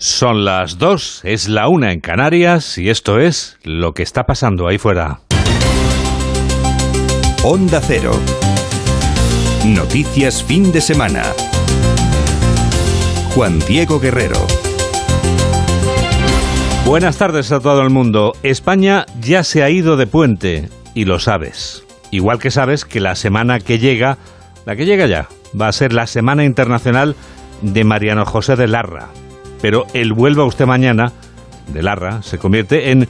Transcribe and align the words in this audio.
Son 0.00 0.44
las 0.44 0.78
dos, 0.78 1.22
es 1.24 1.48
la 1.48 1.66
una 1.66 1.90
en 1.90 1.98
Canarias 1.98 2.78
y 2.78 2.88
esto 2.88 3.18
es 3.18 3.58
lo 3.64 3.94
que 3.94 4.04
está 4.04 4.26
pasando 4.26 4.68
ahí 4.68 4.78
fuera. 4.78 5.22
Onda 7.42 7.80
Cero. 7.80 8.12
Noticias 9.66 10.44
fin 10.44 10.70
de 10.70 10.80
semana. 10.80 11.24
Juan 13.34 13.58
Diego 13.66 13.98
Guerrero. 13.98 14.38
Buenas 16.86 17.18
tardes 17.18 17.50
a 17.50 17.58
todo 17.58 17.82
el 17.82 17.90
mundo. 17.90 18.34
España 18.44 19.04
ya 19.20 19.42
se 19.42 19.64
ha 19.64 19.70
ido 19.70 19.96
de 19.96 20.06
puente 20.06 20.68
y 20.94 21.06
lo 21.06 21.18
sabes. 21.18 21.82
Igual 22.12 22.38
que 22.38 22.52
sabes 22.52 22.84
que 22.84 23.00
la 23.00 23.16
semana 23.16 23.58
que 23.58 23.80
llega, 23.80 24.16
la 24.64 24.76
que 24.76 24.86
llega 24.86 25.06
ya, 25.06 25.26
va 25.60 25.66
a 25.66 25.72
ser 25.72 25.92
la 25.92 26.06
Semana 26.06 26.44
Internacional 26.44 27.16
de 27.62 27.82
Mariano 27.82 28.24
José 28.24 28.54
de 28.54 28.68
Larra 28.68 29.08
pero 29.60 29.86
el 29.94 30.12
vuelva 30.12 30.44
usted 30.44 30.66
mañana 30.66 31.12
de 31.72 31.82
Larra 31.82 32.22
se 32.22 32.38
convierte 32.38 32.90
en 32.90 33.08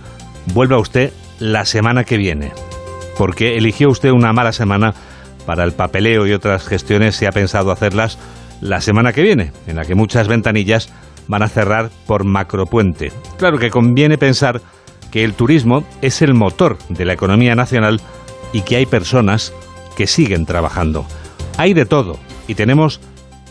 vuelva 0.55 0.79
usted 0.79 1.13
la 1.39 1.65
semana 1.65 2.05
que 2.05 2.17
viene, 2.17 2.53
porque 3.17 3.57
eligió 3.57 3.89
usted 3.89 4.11
una 4.11 4.33
mala 4.33 4.53
semana 4.53 4.95
para 5.47 5.65
el 5.65 5.73
papeleo 5.73 6.27
y 6.27 6.33
otras 6.33 6.67
gestiones 6.67 7.17
se 7.17 7.27
ha 7.27 7.33
pensado 7.33 7.71
hacerlas 7.71 8.19
la 8.61 8.81
semana 8.81 9.13
que 9.13 9.23
viene, 9.23 9.53
en 9.67 9.77
la 9.77 9.85
que 9.85 9.95
muchas 9.95 10.29
ventanillas 10.29 10.93
van 11.29 11.43
a 11.43 11.49
cerrar 11.49 11.91
por 12.07 12.25
macropuente. 12.25 13.13
Claro 13.37 13.59
que 13.59 13.71
conviene 13.71 14.19
pensar 14.19 14.61
que 15.11 15.25
el 15.25 15.35
turismo 15.35 15.85
es 16.03 16.23
el 16.23 16.35
motor 16.35 16.79
de 16.89 17.05
la 17.05 17.13
economía 17.13 17.55
nacional 17.55 18.01
y 18.53 18.63
que 18.63 18.77
hay 18.77 18.87
personas 18.87 19.53
que 19.97 20.07
siguen 20.07 20.47
trabajando. 20.47 21.07
Hay 21.57 21.75
de 21.75 21.87
todo 21.87 22.19
y 22.47 22.55
tenemos 22.55 23.01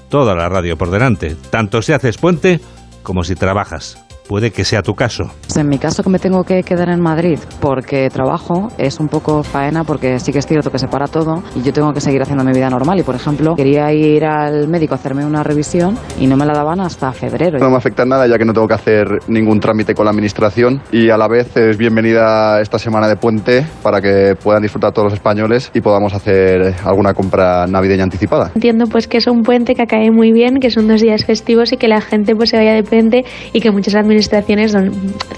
toda 0.10 0.36
la 0.36 0.50
radio 0.50 0.78
por 0.78 0.92
delante, 0.92 1.36
tanto 1.50 1.82
si 1.82 1.94
haces 1.94 2.18
puente 2.18 2.60
como 3.08 3.24
si 3.24 3.36
trabajas. 3.36 4.07
Puede 4.28 4.52
que 4.52 4.66
sea 4.66 4.82
tu 4.82 4.94
caso. 4.94 5.32
En 5.56 5.70
mi 5.70 5.78
caso 5.78 6.04
que 6.04 6.10
me 6.10 6.20
tengo 6.20 6.44
que 6.44 6.62
quedar 6.64 6.90
en 6.90 7.00
Madrid 7.00 7.40
porque 7.62 8.10
trabajo 8.10 8.70
es 8.78 9.00
un 9.00 9.08
poco 9.08 9.42
faena 9.42 9.86
porque 9.86 10.20
sí 10.20 10.34
que 10.34 10.40
es 10.40 10.46
cierto 10.46 10.70
que 10.70 10.80
se 10.80 10.90
para 10.90 11.08
todo 11.08 11.44
y 11.56 11.62
yo 11.62 11.72
tengo 11.72 11.94
que 11.94 12.02
seguir 12.02 12.22
haciendo 12.22 12.44
mi 12.44 12.52
vida 12.52 12.70
normal 12.70 13.00
y 13.00 13.04
por 13.04 13.16
ejemplo 13.16 13.56
quería 13.56 13.92
ir 13.94 14.26
al 14.26 14.68
médico 14.68 14.96
a 14.96 14.98
hacerme 14.98 15.26
una 15.26 15.44
revisión 15.44 15.98
y 16.20 16.28
no 16.28 16.36
me 16.36 16.46
la 16.46 16.54
daban 16.54 16.82
hasta 16.82 17.14
febrero. 17.14 17.58
No 17.58 17.70
me 17.70 17.78
afecta 17.78 18.04
nada 18.04 18.28
ya 18.28 18.38
que 18.38 18.44
no 18.44 18.52
tengo 18.52 18.68
que 18.68 18.74
hacer 18.74 19.08
ningún 19.30 19.62
trámite 19.62 19.96
con 19.96 20.04
la 20.04 20.12
administración 20.12 20.82
y 20.92 21.10
a 21.10 21.18
la 21.18 21.30
vez 21.30 21.56
es 21.56 21.78
bienvenida 21.78 22.60
esta 22.60 22.78
semana 22.80 23.08
de 23.08 23.16
puente 23.16 23.66
para 23.82 24.02
que 24.02 24.36
puedan 24.36 24.62
disfrutar 24.62 24.92
todos 24.92 25.06
los 25.06 25.14
españoles 25.14 25.72
y 25.74 25.80
podamos 25.80 26.14
hacer 26.14 26.76
alguna 26.84 27.14
compra 27.14 27.66
navideña 27.66 28.04
anticipada. 28.04 28.52
Entiendo 28.56 28.88
pues 28.88 29.08
que 29.08 29.18
es 29.18 29.28
un 29.28 29.44
puente 29.44 29.74
que 29.74 29.88
cae 29.88 30.12
muy 30.12 30.34
bien, 30.34 30.60
que 30.60 30.70
son 30.70 30.90
dos 30.90 31.00
días 31.00 31.24
festivos 31.24 31.72
y 31.72 31.78
que 31.78 31.88
la 31.88 32.02
gente 32.02 32.36
pues 32.36 32.50
se 32.50 32.58
vaya 32.58 32.74
de 32.74 32.84
puente 32.84 33.24
y 33.54 33.62
que 33.62 33.72
muchas 33.72 33.96
administraciones 33.96 34.17
administraciones 34.18 34.76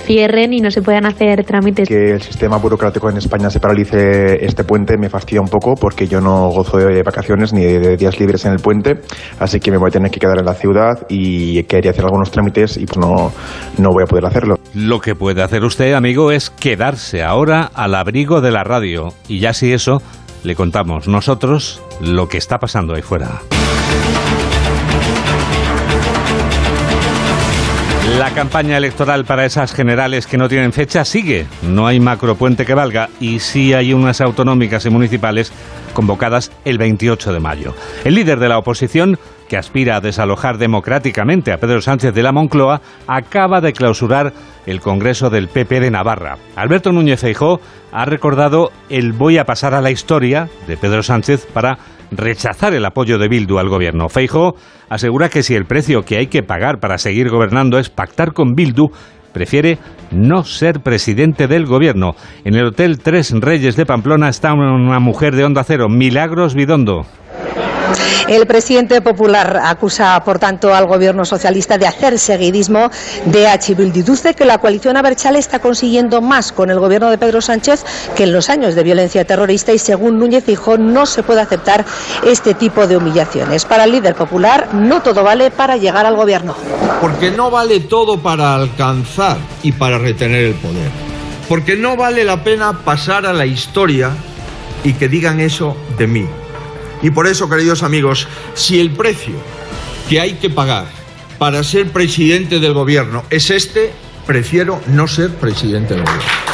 cierren 0.06 0.54
y 0.54 0.62
no 0.62 0.72
se 0.72 0.82
puedan 0.82 1.06
hacer 1.06 1.44
trámites. 1.44 1.88
Que 1.88 2.12
el 2.12 2.22
sistema 2.22 2.58
burocrático 2.58 3.10
en 3.10 3.18
España 3.18 3.50
se 3.50 3.60
paralice 3.60 4.46
este 4.46 4.64
puente 4.64 4.98
me 4.98 5.10
fastidia 5.10 5.42
un 5.42 5.48
poco 5.48 5.76
porque 5.76 6.08
yo 6.08 6.22
no 6.22 6.50
gozo 6.50 6.78
de 6.78 7.04
vacaciones 7.04 7.54
ni 7.54 7.64
de 7.64 7.98
días 7.98 8.20
libres 8.20 8.46
en 8.46 8.54
el 8.54 8.60
puente, 8.60 9.02
así 9.40 9.60
que 9.60 9.72
me 9.72 9.78
voy 9.78 9.90
a 9.90 9.92
tener 9.92 10.12
que 10.12 10.20
quedar 10.20 10.40
en 10.40 10.46
la 10.46 10.54
ciudad 10.54 11.06
y 11.10 11.64
quería 11.64 11.92
hacer 11.92 12.06
algunos 12.06 12.32
trámites 12.32 12.78
y 12.78 12.86
pues 12.86 12.98
no, 12.98 13.32
no 13.78 13.90
voy 13.90 14.04
a 14.04 14.06
poder 14.06 14.26
hacerlo. 14.26 14.56
Lo 14.74 15.00
que 15.00 15.16
puede 15.16 15.44
hacer 15.44 15.64
usted, 15.64 15.94
amigo, 15.94 16.32
es 16.32 16.50
quedarse 16.50 17.24
ahora 17.24 17.70
al 17.74 17.96
abrigo 17.96 18.42
de 18.42 18.52
la 18.52 18.64
radio 18.64 19.10
y 19.28 19.40
ya 19.40 19.54
si 19.54 19.74
eso, 19.74 20.02
le 20.44 20.56
contamos 20.56 21.08
nosotros 21.08 21.82
lo 22.02 22.28
que 22.30 22.38
está 22.38 22.58
pasando 22.58 22.96
ahí 22.96 23.02
fuera. 23.02 23.42
La 28.18 28.32
campaña 28.32 28.78
electoral 28.78 29.24
para 29.24 29.46
esas 29.46 29.74
generales 29.74 30.26
que 30.26 30.38
no 30.38 30.50
tienen 30.50 30.74
fecha 30.74 31.06
sigue. 31.06 31.46
No 31.62 31.88
hay 31.88 32.00
macropuente 32.00 32.66
que 32.66 32.74
valga 32.74 33.10
y 33.20 33.40
sí 33.40 33.74
hay 33.74 33.94
unas 33.94 34.20
autonómicas 34.20 34.86
y 34.86 34.90
municipales 34.90 35.54
convocadas 35.94 36.52
el 36.66 36.78
28 36.78 37.34
de 37.34 37.40
mayo. 37.40 37.76
El 38.04 38.16
líder 38.16 38.40
de 38.40 38.50
la 38.50 38.58
oposición, 38.58 39.18
que 39.48 39.58
aspira 39.58 39.96
a 39.96 40.02
desalojar 40.02 40.58
democráticamente 40.58 41.52
a 41.52 41.60
Pedro 41.60 41.82
Sánchez 41.82 42.14
de 42.14 42.24
la 42.24 42.32
Moncloa, 42.32 42.82
acaba 43.08 43.62
de 43.62 43.74
clausurar 43.74 44.34
el 44.66 44.82
Congreso 44.82 45.30
del 45.30 45.48
PP 45.48 45.80
de 45.80 45.92
Navarra. 45.92 46.38
Alberto 46.56 46.92
Núñez 46.92 47.22
Feijó 47.22 47.62
ha 47.92 48.06
recordado 48.06 48.72
el 48.90 49.14
voy 49.14 49.38
a 49.38 49.46
pasar 49.46 49.74
a 49.74 49.82
la 49.82 49.92
historia 49.92 50.50
de 50.68 50.78
Pedro 50.78 51.04
Sánchez 51.04 51.48
para 51.54 51.78
rechazar 52.12 52.74
el 52.74 52.86
apoyo 52.86 53.18
de 53.18 53.28
Bildu 53.28 53.60
al 53.60 53.70
gobierno. 53.70 54.10
Feijo 54.10 54.56
asegura 54.90 55.30
que 55.30 55.44
si 55.44 55.56
el 55.56 55.66
precio 55.66 56.04
que 56.04 56.18
hay 56.18 56.28
que 56.28 56.44
pagar 56.44 56.80
para 56.80 56.98
seguir 56.98 57.30
gobernando 57.30 57.80
es 57.80 57.90
pactar 57.90 58.34
con 58.34 58.54
Bildu, 58.54 58.92
prefiere 59.34 59.78
no 60.12 60.44
ser 60.44 60.82
presidente 60.82 61.48
del 61.48 61.66
gobierno. 61.66 62.16
En 62.44 62.56
el 62.56 62.68
Hotel 62.68 63.00
Tres 63.00 63.32
Reyes 63.40 63.76
de 63.76 63.86
Pamplona 63.86 64.30
está 64.30 64.54
una 64.54 65.00
mujer 65.00 65.36
de 65.36 65.46
Onda 65.46 65.64
Cero, 65.64 65.88
Milagros 65.90 66.56
Bidondo. 66.56 67.06
El 68.28 68.46
presidente 68.46 69.02
popular 69.02 69.60
acusa, 69.64 70.22
por 70.24 70.40
tanto, 70.40 70.74
al 70.74 70.86
gobierno 70.86 71.26
socialista 71.26 71.78
de 71.78 71.88
hacer 71.88 72.20
seguidismo 72.20 72.92
de 73.26 73.48
H. 73.48 73.76
Dice 73.76 74.34
que 74.34 74.46
la 74.46 74.60
coalición 74.60 74.98
Aberchale 74.98 75.40
está 75.40 75.60
consiguiendo 75.60 76.22
más 76.22 76.52
con 76.52 76.70
el 76.70 76.80
gobierno 76.80 77.10
de 77.10 77.18
Pedro 77.18 77.42
Sánchez 77.42 77.84
que 78.16 78.24
en 78.24 78.34
los 78.34 78.50
años 78.50 78.76
de 78.76 78.84
violencia 78.84 79.26
terrorista 79.26 79.72
y, 79.74 79.80
según 79.80 80.20
Núñez 80.20 80.46
dijo, 80.46 80.78
no 80.78 81.06
se 81.06 81.24
puede 81.24 81.42
aceptar 81.42 81.86
este 82.26 82.54
tipo 82.54 82.88
de 82.88 82.98
humillaciones. 82.98 83.66
Para 83.66 83.86
el 83.86 83.92
líder 83.92 84.16
popular, 84.16 84.74
no 84.74 85.02
todo 85.02 85.24
vale 85.24 85.52
para 85.52 85.78
llegar 85.78 86.06
al 86.06 86.16
gobierno. 86.16 86.56
Porque 87.02 87.32
no 87.32 87.50
vale 87.50 87.80
todo 87.80 88.20
para 88.20 88.56
alcanzar 88.56 89.38
y 89.64 89.72
para 89.72 89.98
retener 89.98 90.44
el 90.46 90.56
poder. 90.56 90.92
Porque 91.48 91.76
no 91.76 91.96
vale 91.96 92.24
la 92.24 92.44
pena 92.44 92.74
pasar 92.84 93.26
a 93.26 93.34
la 93.34 93.46
historia 93.46 94.12
y 94.84 94.94
que 94.94 95.10
digan 95.10 95.40
eso 95.40 95.76
de 95.98 96.08
mí. 96.08 96.26
Y 97.02 97.12
por 97.12 97.28
eso, 97.28 97.50
queridos 97.50 97.84
amigos, 97.84 98.28
si 98.56 98.80
el 98.80 98.92
precio 98.92 99.36
que 100.10 100.20
hay 100.20 100.34
que 100.34 100.50
pagar 100.50 100.88
para 101.38 101.64
ser 101.64 101.92
presidente 101.92 102.60
del 102.60 102.74
gobierno 102.74 103.24
es 103.30 103.50
este, 103.50 103.94
prefiero 104.26 104.82
no 104.88 105.08
ser 105.08 105.30
presidente 105.32 105.94
del 105.94 106.04
gobierno. 106.04 106.49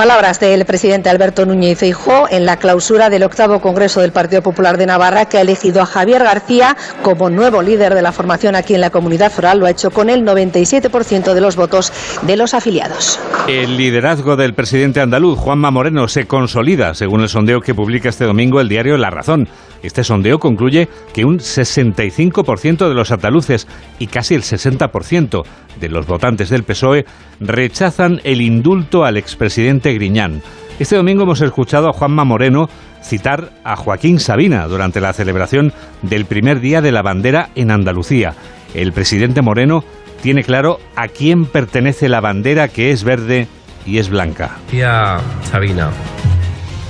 Palabras 0.00 0.40
del 0.40 0.64
presidente 0.64 1.10
Alberto 1.10 1.44
Núñez 1.44 1.78
Feijóo 1.78 2.26
en 2.30 2.46
la 2.46 2.56
clausura 2.56 3.10
del 3.10 3.22
octavo 3.22 3.60
Congreso 3.60 4.00
del 4.00 4.12
Partido 4.12 4.40
Popular 4.40 4.78
de 4.78 4.86
Navarra, 4.86 5.26
que 5.26 5.36
ha 5.36 5.42
elegido 5.42 5.82
a 5.82 5.84
Javier 5.84 6.24
García 6.24 6.74
como 7.02 7.28
nuevo 7.28 7.60
líder 7.60 7.92
de 7.92 8.00
la 8.00 8.10
formación 8.10 8.56
aquí 8.56 8.74
en 8.74 8.80
la 8.80 8.88
comunidad 8.88 9.30
foral. 9.30 9.58
Lo 9.58 9.66
ha 9.66 9.70
hecho 9.70 9.90
con 9.90 10.08
el 10.08 10.24
97% 10.24 11.34
de 11.34 11.40
los 11.42 11.54
votos 11.54 11.92
de 12.22 12.34
los 12.38 12.54
afiliados. 12.54 13.20
El 13.46 13.76
liderazgo 13.76 14.36
del 14.36 14.54
presidente 14.54 15.02
andaluz, 15.02 15.38
Juanma 15.38 15.70
Moreno, 15.70 16.08
se 16.08 16.26
consolida, 16.26 16.94
según 16.94 17.20
el 17.20 17.28
sondeo 17.28 17.60
que 17.60 17.74
publica 17.74 18.08
este 18.08 18.24
domingo 18.24 18.58
el 18.62 18.70
diario 18.70 18.96
La 18.96 19.10
Razón. 19.10 19.48
Este 19.82 20.04
sondeo 20.04 20.38
concluye 20.38 20.88
que 21.12 21.24
un 21.24 21.38
65% 21.38 22.88
de 22.88 22.94
los 22.94 23.10
andaluces 23.10 23.66
y 23.98 24.06
casi 24.06 24.34
el 24.34 24.42
60% 24.42 25.44
de 25.80 25.88
los 25.88 26.06
votantes 26.06 26.50
del 26.50 26.64
PSOE 26.64 27.06
rechazan 27.40 28.20
el 28.24 28.40
indulto 28.40 29.04
al 29.04 29.16
expresidente 29.16 29.92
Griñán. 29.94 30.42
Este 30.78 30.96
domingo 30.96 31.24
hemos 31.24 31.40
escuchado 31.40 31.88
a 31.88 31.92
Juanma 31.92 32.24
Moreno 32.24 32.68
citar 33.02 33.50
a 33.64 33.76
Joaquín 33.76 34.20
Sabina 34.20 34.66
durante 34.66 35.00
la 35.00 35.12
celebración 35.12 35.72
del 36.02 36.26
primer 36.26 36.60
día 36.60 36.80
de 36.80 36.92
la 36.92 37.02
bandera 37.02 37.50
en 37.54 37.70
Andalucía. 37.70 38.34
El 38.74 38.92
presidente 38.92 39.42
Moreno 39.42 39.84
tiene 40.22 40.42
claro 40.42 40.78
a 40.96 41.08
quién 41.08 41.46
pertenece 41.46 42.08
la 42.08 42.20
bandera 42.20 42.68
que 42.68 42.90
es 42.90 43.04
verde 43.04 43.48
y 43.86 43.98
es 43.98 44.10
blanca. 44.10 44.58
Tía 44.70 45.18
Sabina, 45.42 45.90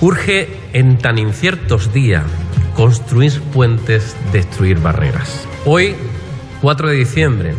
urge 0.00 0.48
en 0.72 0.98
tan 0.98 1.18
inciertos 1.18 1.92
días 1.92 2.24
construir 2.74 3.40
puentes, 3.52 4.16
destruir 4.32 4.80
barreras. 4.80 5.46
Hoy, 5.64 5.94
4 6.62 6.88
de 6.88 6.94
diciembre, 6.94 7.54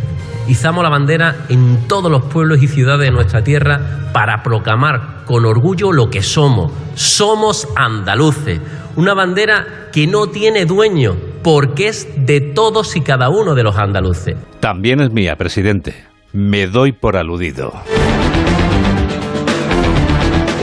izamos 0.48 0.82
la 0.82 0.90
bandera 0.90 1.46
en 1.48 1.86
todos 1.88 2.10
los 2.10 2.24
pueblos 2.24 2.62
y 2.62 2.68
ciudades 2.68 3.06
de 3.06 3.12
nuestra 3.12 3.42
tierra 3.42 4.10
para 4.12 4.42
proclamar 4.42 5.24
con 5.26 5.44
orgullo 5.44 5.92
lo 5.92 6.10
que 6.10 6.22
somos. 6.22 6.72
Somos 6.94 7.68
andaluces. 7.76 8.60
Una 8.96 9.14
bandera 9.14 9.88
que 9.92 10.06
no 10.06 10.26
tiene 10.26 10.66
dueño 10.66 11.16
porque 11.42 11.88
es 11.88 12.08
de 12.26 12.40
todos 12.40 12.96
y 12.96 13.00
cada 13.00 13.30
uno 13.30 13.54
de 13.54 13.62
los 13.62 13.76
andaluces. 13.76 14.36
También 14.60 15.00
es 15.00 15.10
mía, 15.10 15.36
presidente. 15.36 15.94
Me 16.32 16.66
doy 16.66 16.92
por 16.92 17.16
aludido. 17.16 17.72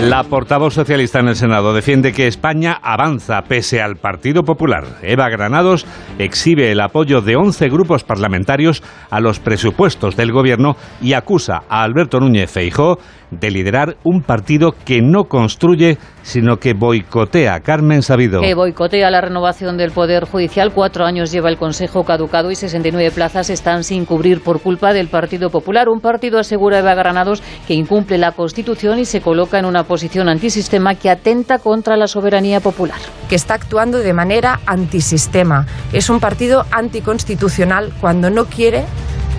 La 0.01 0.23
portavoz 0.23 0.75
socialista 0.75 1.19
en 1.19 1.27
el 1.27 1.35
Senado 1.35 1.73
defiende 1.73 2.13
que 2.13 2.25
España 2.25 2.79
avanza 2.81 3.41
pese 3.41 3.81
al 3.81 3.97
Partido 3.97 4.43
Popular. 4.43 4.85
Eva 5.01 5.27
Granados 5.27 5.85
exhibe 6.17 6.71
el 6.71 6.79
apoyo 6.79 7.19
de 7.21 7.35
11 7.35 7.67
grupos 7.67 8.05
parlamentarios 8.05 8.81
a 9.09 9.19
los 9.19 9.39
presupuestos 9.39 10.15
del 10.15 10.31
gobierno 10.31 10.77
y 11.01 11.13
acusa 11.13 11.63
a 11.67 11.83
Alberto 11.83 12.21
Núñez 12.21 12.49
Feijó 12.49 12.97
de 13.31 13.51
liderar 13.51 13.97
un 14.03 14.21
partido 14.21 14.73
que 14.85 15.01
no 15.01 15.25
construye, 15.25 15.97
sino 16.23 16.57
que 16.57 16.73
boicotea. 16.73 17.59
Carmen 17.61 18.01
Sabido. 18.01 18.41
Que 18.41 18.53
boicotea 18.53 19.09
la 19.09 19.21
renovación 19.21 19.77
del 19.77 19.91
Poder 19.91 20.25
Judicial. 20.25 20.71
Cuatro 20.73 21.05
años 21.05 21.31
lleva 21.31 21.49
el 21.49 21.57
Consejo 21.57 22.03
caducado 22.03 22.51
y 22.51 22.55
69 22.55 23.11
plazas 23.11 23.49
están 23.49 23.83
sin 23.83 24.05
cubrir 24.05 24.41
por 24.41 24.61
culpa 24.61 24.93
del 24.93 25.07
Partido 25.07 25.49
Popular. 25.49 25.89
Un 25.89 26.01
partido, 26.01 26.39
asegura 26.39 26.79
Eva 26.79 26.95
Granados, 26.95 27.43
que 27.67 27.73
incumple 27.73 28.17
la 28.17 28.31
Constitución 28.31 28.99
y 28.99 29.05
se 29.05 29.21
coloca 29.21 29.59
en 29.59 29.65
una 29.65 29.83
posición 29.83 30.29
antisistema 30.29 30.95
que 30.95 31.09
atenta 31.09 31.59
contra 31.59 31.97
la 31.97 32.07
soberanía 32.07 32.59
popular. 32.59 32.99
Que 33.27 33.35
está 33.35 33.55
actuando 33.55 33.99
de 33.99 34.13
manera 34.13 34.59
antisistema. 34.65 35.65
Es 35.93 36.09
un 36.09 36.19
partido 36.19 36.65
anticonstitucional 36.71 37.91
cuando 37.99 38.29
no 38.29 38.45
quiere 38.45 38.85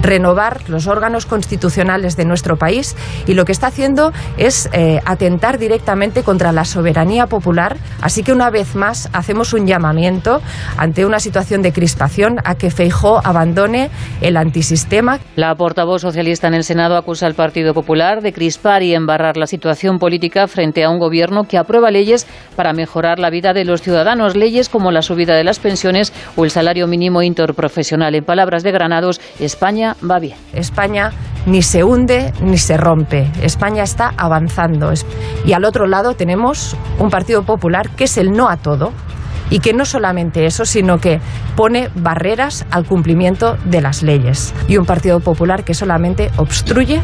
renovar 0.03 0.69
los 0.69 0.87
órganos 0.87 1.27
constitucionales 1.27 2.17
de 2.17 2.25
nuestro 2.25 2.57
país 2.57 2.97
y 3.27 3.35
lo 3.35 3.45
que 3.45 3.53
está 3.53 3.69
haciendo 3.69 4.13
es 4.37 4.69
eh, 4.73 5.01
atentar 5.05 5.59
directamente 5.59 6.23
contra 6.23 6.53
la 6.53 6.65
soberanía 6.65 7.27
popular. 7.27 7.77
Así 8.01 8.23
que 8.23 8.33
una 8.33 8.51
vez 8.51 8.75
más 8.75 9.09
hacemos 9.13 9.53
un 9.53 9.67
llamamiento 9.67 10.41
ante 10.77 11.05
una 11.05 11.21
situación 11.21 11.63
de 11.63 11.73
crispación 11.73 12.39
a 12.45 12.55
que 12.55 12.71
Feijó 12.71 13.21
abandone 13.25 13.91
el 14.21 14.37
antisistema. 14.37 15.19
La 15.37 15.55
portavoz 15.55 16.03
socialista 16.03 16.49
en 16.49 16.55
el 16.55 16.65
Senado 16.65 16.97
acusa 16.97 17.27
al 17.27 17.35
Partido 17.35 17.75
Popular 17.75 18.23
de 18.23 18.33
crispar 18.33 18.83
y 18.83 18.95
embarrar 18.95 19.37
la 19.37 19.47
situación 19.47 19.99
política 19.99 20.47
frente 20.49 20.85
a 20.85 20.91
un 20.91 20.99
gobierno 20.99 21.45
que 21.45 21.59
aprueba 21.59 21.91
leyes 21.91 22.27
para 22.57 22.73
mejorar 22.73 23.19
la 23.19 23.31
vida 23.31 23.53
de 23.53 23.65
los 23.65 23.83
ciudadanos, 23.83 24.37
leyes 24.37 24.69
como 24.69 24.91
la 24.91 25.03
subida 25.03 25.35
de 25.35 25.45
las 25.45 25.59
pensiones 25.59 26.13
o 26.37 26.45
el 26.45 26.51
salario 26.51 26.87
mínimo 26.87 27.23
interprofesional. 27.23 28.15
En 28.15 28.25
palabras 28.25 28.63
de 28.63 28.73
Granados, 28.73 29.21
España 29.39 29.90
va 30.09 30.19
bien. 30.19 30.37
España 30.53 31.13
ni 31.47 31.63
se 31.63 31.85
hunde 31.85 32.33
ni 32.43 32.59
se 32.59 32.77
rompe. 32.77 33.31
España 33.43 33.83
está 33.83 34.13
avanzando. 34.17 34.93
Y 35.45 35.53
al 35.53 35.65
otro 35.65 35.87
lado 35.87 36.15
tenemos 36.15 36.77
un 36.99 37.11
Partido 37.11 37.43
Popular 37.43 37.91
que 37.91 38.05
es 38.05 38.17
el 38.19 38.33
no 38.33 38.49
a 38.49 38.57
todo, 38.57 38.93
y 39.51 39.59
que 39.59 39.73
no 39.73 39.85
solamente 39.85 40.47
eso, 40.47 40.65
sino 40.65 40.99
que 40.99 41.21
pone 41.57 41.91
barreras 41.97 42.65
al 42.71 42.87
cumplimiento 42.87 43.57
de 43.65 43.81
las 43.81 44.03
leyes. 44.03 44.55
Y 44.69 44.77
un 44.77 44.87
Partido 44.87 45.21
Popular 45.21 45.65
que 45.65 45.75
solamente 45.75 46.31
obstruye, 46.37 47.01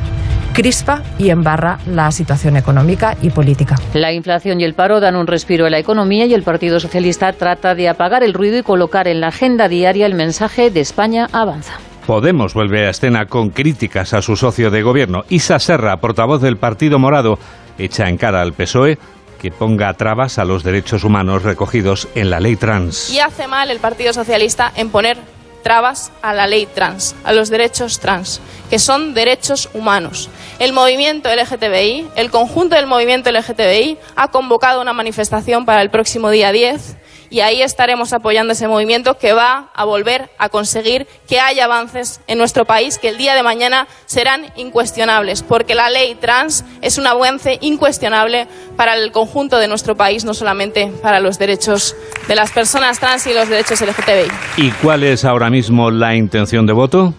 crispa 0.53 1.03
y 1.19 1.31
embarra 1.31 1.79
la 1.87 2.11
situación 2.13 2.57
económica 2.57 3.17
y 3.21 3.31
política. 3.31 3.77
La 3.93 4.13
inflación 4.13 4.61
y 4.61 4.65
el 4.65 4.75
paro 4.75 5.01
dan 5.01 5.17
un 5.17 5.27
respiro 5.27 5.67
a 5.67 5.71
la 5.71 5.79
economía 5.79 6.25
y 6.27 6.35
el 6.35 6.45
Partido 6.45 6.81
Socialista 6.81 7.33
trata 7.33 7.75
de 7.75 7.89
apagar 7.89 8.23
el 8.23 8.33
ruido 8.33 8.57
y 8.57 8.63
colocar 8.63 9.09
en 9.09 9.21
la 9.21 9.29
agenda 9.29 9.69
diaria 9.69 10.07
el 10.07 10.15
mensaje 10.15 10.71
de 10.71 10.81
España 10.81 11.27
avanza. 11.33 11.75
Podemos 12.07 12.55
vuelve 12.55 12.87
a 12.87 12.91
escena 12.91 13.27
con 13.27 13.51
críticas 13.51 14.15
a 14.15 14.23
su 14.23 14.37
socio 14.37 14.71
de 14.71 14.81
gobierno. 14.83 15.25
Isa 15.29 15.59
Serra, 15.59 15.97
portavoz 15.97 16.41
del 16.41 16.57
Partido 16.57 17.01
Morado, 17.01 17.37
echa 17.79 18.09
en 18.09 18.17
cara 18.17 18.43
al 18.43 18.53
PSOE 18.53 18.97
que 19.41 19.51
ponga 19.51 19.93
trabas 19.95 20.39
a 20.39 20.45
los 20.45 20.63
derechos 20.63 21.03
humanos 21.03 21.43
recogidos 21.43 22.07
en 22.15 22.31
la 22.31 22.39
ley 22.39 22.55
trans. 22.55 23.11
Y 23.11 23.19
hace 23.19 23.49
mal 23.49 23.73
el 23.73 23.81
Partido 23.81 24.13
Socialista 24.13 24.73
en 24.77 24.91
poner 24.91 25.19
trabas 25.65 26.13
a 26.23 26.33
la 26.33 26.47
ley 26.47 26.69
trans, 26.73 27.17
a 27.25 27.33
los 27.33 27.51
derechos 27.51 27.99
trans, 27.99 28.41
que 28.71 28.79
son 28.79 29.13
derechos 29.13 29.69
humanos. 29.75 30.31
El 30.61 30.73
movimiento 30.73 31.29
LGTBI, 31.29 32.07
el 32.15 32.31
conjunto 32.31 32.77
del 32.77 32.87
movimiento 32.87 33.33
LGTBI, 33.33 33.99
ha 34.15 34.29
convocado 34.29 34.81
una 34.81 34.93
manifestación 34.93 35.67
para 35.67 35.83
el 35.83 35.91
próximo 35.91 36.31
día 36.31 36.53
10 36.53 36.99
y 37.31 37.41
ahí 37.41 37.63
estaremos 37.63 38.13
apoyando 38.13 38.53
ese 38.53 38.69
movimiento 38.69 39.19
que 39.19 39.33
va 39.33 39.71
a 39.75 39.85
volver 39.85 40.31
a 40.39 40.49
conseguir 40.49 41.07
que 41.29 41.41
haya 41.41 41.65
avances 41.65 42.21
en 42.27 42.39
nuestro 42.39 42.65
país 42.65 42.99
que 42.99 43.09
el 43.09 43.19
día 43.19 43.35
de 43.35 43.43
mañana 43.43 43.87
serán 44.07 44.53
incuestionables, 44.57 45.43
porque 45.43 45.75
la 45.75 45.91
ley 45.91 46.15
trans 46.15 46.65
es 46.83 46.99
un 46.99 47.07
avance 47.07 47.59
incuestionable 47.61 48.47
para 48.77 48.95
el 48.95 49.13
conjunto 49.13 49.59
de 49.59 49.69
nuestro 49.69 49.97
país, 49.97 50.25
no 50.25 50.35
solamente 50.35 50.93
para 51.03 51.21
los 51.21 51.39
derechos 51.39 51.97
de 52.29 52.35
las 52.35 52.53
personas 52.53 52.99
trans 53.01 53.27
y 53.27 53.35
los 53.35 53.49
derechos 53.49 53.81
LGTBI. 53.81 54.31
¿Y 54.57 54.71
cuál 54.73 55.03
es 55.03 55.25
ahora 55.25 55.51
mismo 55.51 55.91
la 55.91 56.15
intención 56.15 56.67
de 56.67 56.73
voto? 56.73 57.15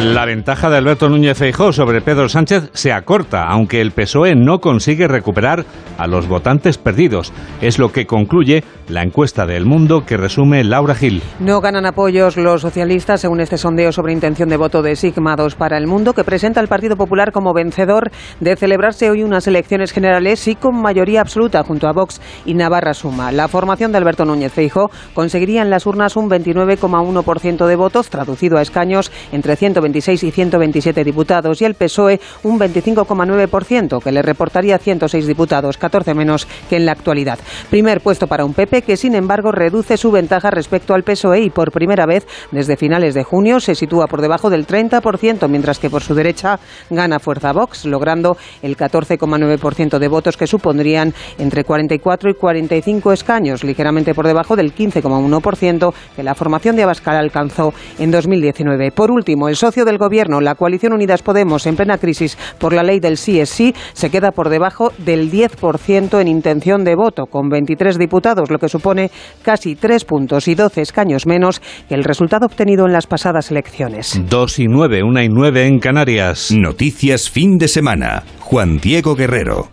La 0.00 0.24
ventaja 0.24 0.70
de 0.70 0.78
Alberto 0.78 1.10
Núñez 1.10 1.36
Feijóo 1.36 1.72
sobre 1.72 2.00
Pedro 2.00 2.30
Sánchez 2.30 2.70
se 2.72 2.90
acorta, 2.90 3.46
aunque 3.48 3.82
el 3.82 3.90
PSOE 3.90 4.34
no 4.34 4.58
consigue 4.58 5.06
recuperar 5.06 5.66
a 5.98 6.06
los 6.06 6.26
votantes 6.26 6.78
perdidos. 6.78 7.34
Es 7.60 7.78
lo 7.78 7.92
que 7.92 8.06
concluye 8.06 8.64
la 8.88 9.02
encuesta 9.02 9.44
del 9.44 9.66
Mundo 9.66 10.06
que 10.06 10.16
resume 10.16 10.64
Laura 10.64 10.94
Gil. 10.94 11.22
No 11.38 11.60
ganan 11.60 11.84
apoyos 11.84 12.38
los 12.38 12.62
socialistas 12.62 13.20
según 13.20 13.40
este 13.40 13.58
sondeo 13.58 13.92
sobre 13.92 14.14
intención 14.14 14.48
de 14.48 14.56
voto 14.56 14.80
de 14.80 14.96
Sigma 14.96 15.36
2 15.36 15.54
para 15.54 15.76
el 15.76 15.86
Mundo 15.86 16.14
que 16.14 16.24
presenta 16.24 16.60
al 16.60 16.68
Partido 16.68 16.96
Popular 16.96 17.30
como 17.30 17.52
vencedor 17.52 18.10
de 18.40 18.56
celebrarse 18.56 19.10
hoy 19.10 19.22
unas 19.22 19.46
elecciones 19.48 19.92
generales 19.92 20.48
y 20.48 20.54
con 20.54 20.80
mayoría 20.80 21.20
absoluta 21.20 21.62
junto 21.62 21.86
a 21.86 21.92
Vox 21.92 22.22
y 22.46 22.54
Navarra 22.54 22.94
Suma. 22.94 23.32
La 23.32 23.48
formación 23.48 23.92
de 23.92 23.98
Alberto 23.98 24.24
Núñez 24.24 24.52
Feijóo 24.54 24.90
conseguiría 25.12 25.60
en 25.60 25.68
las 25.68 25.84
urnas 25.84 26.16
un 26.16 26.30
29,1% 26.30 27.66
de 27.66 27.76
votos 27.76 28.08
traducido 28.08 28.56
a 28.56 28.62
escaños 28.62 29.12
entre 29.30 29.56
120 29.56 29.89
126 29.90 30.22
y 30.22 30.30
127 30.30 31.04
diputados 31.04 31.60
y 31.60 31.64
el 31.64 31.74
PSOE 31.74 32.20
un 32.44 32.58
25,9%, 32.58 34.02
que 34.02 34.12
le 34.12 34.22
reportaría 34.22 34.78
106 34.78 35.26
diputados, 35.26 35.78
14 35.78 36.14
menos 36.14 36.46
que 36.68 36.76
en 36.76 36.86
la 36.86 36.92
actualidad. 36.92 37.38
Primer 37.68 38.00
puesto 38.00 38.26
para 38.26 38.44
un 38.44 38.54
PP 38.54 38.82
que, 38.82 38.96
sin 38.96 39.14
embargo, 39.14 39.52
reduce 39.52 39.96
su 39.96 40.10
ventaja 40.10 40.50
respecto 40.50 40.94
al 40.94 41.02
PSOE 41.02 41.40
y 41.40 41.50
por 41.50 41.72
primera 41.72 42.06
vez 42.06 42.26
desde 42.52 42.76
finales 42.76 43.14
de 43.14 43.24
junio 43.24 43.60
se 43.60 43.74
sitúa 43.74 44.06
por 44.06 44.20
debajo 44.20 44.50
del 44.50 44.66
30%, 44.66 45.48
mientras 45.48 45.78
que 45.78 45.90
por 45.90 46.02
su 46.02 46.14
derecha 46.14 46.60
gana 46.88 47.18
fuerza 47.18 47.52
Vox, 47.52 47.84
logrando 47.84 48.36
el 48.62 48.76
14,9% 48.76 49.98
de 49.98 50.08
votos 50.08 50.36
que 50.36 50.46
supondrían 50.46 51.14
entre 51.38 51.64
44 51.64 52.30
y 52.30 52.34
45 52.34 53.12
escaños, 53.12 53.64
ligeramente 53.64 54.14
por 54.14 54.26
debajo 54.26 54.56
del 54.56 54.74
15,1% 54.74 55.92
que 56.14 56.22
la 56.22 56.34
formación 56.34 56.76
de 56.76 56.84
Abascal 56.84 57.16
alcanzó 57.16 57.74
en 57.98 58.10
2019. 58.10 58.92
Por 58.92 59.10
último, 59.10 59.48
el 59.48 59.56
socio 59.56 59.79
del 59.84 59.98
Gobierno, 59.98 60.40
la 60.40 60.54
coalición 60.54 60.92
Unidas 60.92 61.22
Podemos, 61.22 61.66
en 61.66 61.76
plena 61.76 61.98
crisis 61.98 62.36
por 62.58 62.72
la 62.72 62.82
ley 62.82 63.00
del 63.00 63.16
sí 63.16 63.40
es 63.40 63.50
sí, 63.50 63.74
se 63.92 64.10
queda 64.10 64.30
por 64.30 64.48
debajo 64.48 64.92
del 64.98 65.30
10% 65.30 66.20
en 66.20 66.28
intención 66.28 66.84
de 66.84 66.94
voto, 66.94 67.26
con 67.26 67.48
23 67.48 67.98
diputados, 67.98 68.50
lo 68.50 68.58
que 68.58 68.68
supone 68.68 69.10
casi 69.42 69.74
3 69.74 70.04
puntos 70.04 70.48
y 70.48 70.54
12 70.54 70.80
escaños 70.80 71.26
menos 71.26 71.60
que 71.88 71.94
el 71.94 72.04
resultado 72.04 72.46
obtenido 72.46 72.86
en 72.86 72.92
las 72.92 73.06
pasadas 73.06 73.50
elecciones. 73.50 74.20
2 74.28 74.58
y 74.58 74.66
9, 74.66 75.02
1 75.02 75.22
y 75.22 75.28
9 75.28 75.66
en 75.66 75.78
Canarias. 75.78 76.52
Noticias 76.52 77.30
fin 77.30 77.58
de 77.58 77.68
semana. 77.68 78.22
Juan 78.40 78.78
Diego 78.78 79.14
Guerrero. 79.14 79.68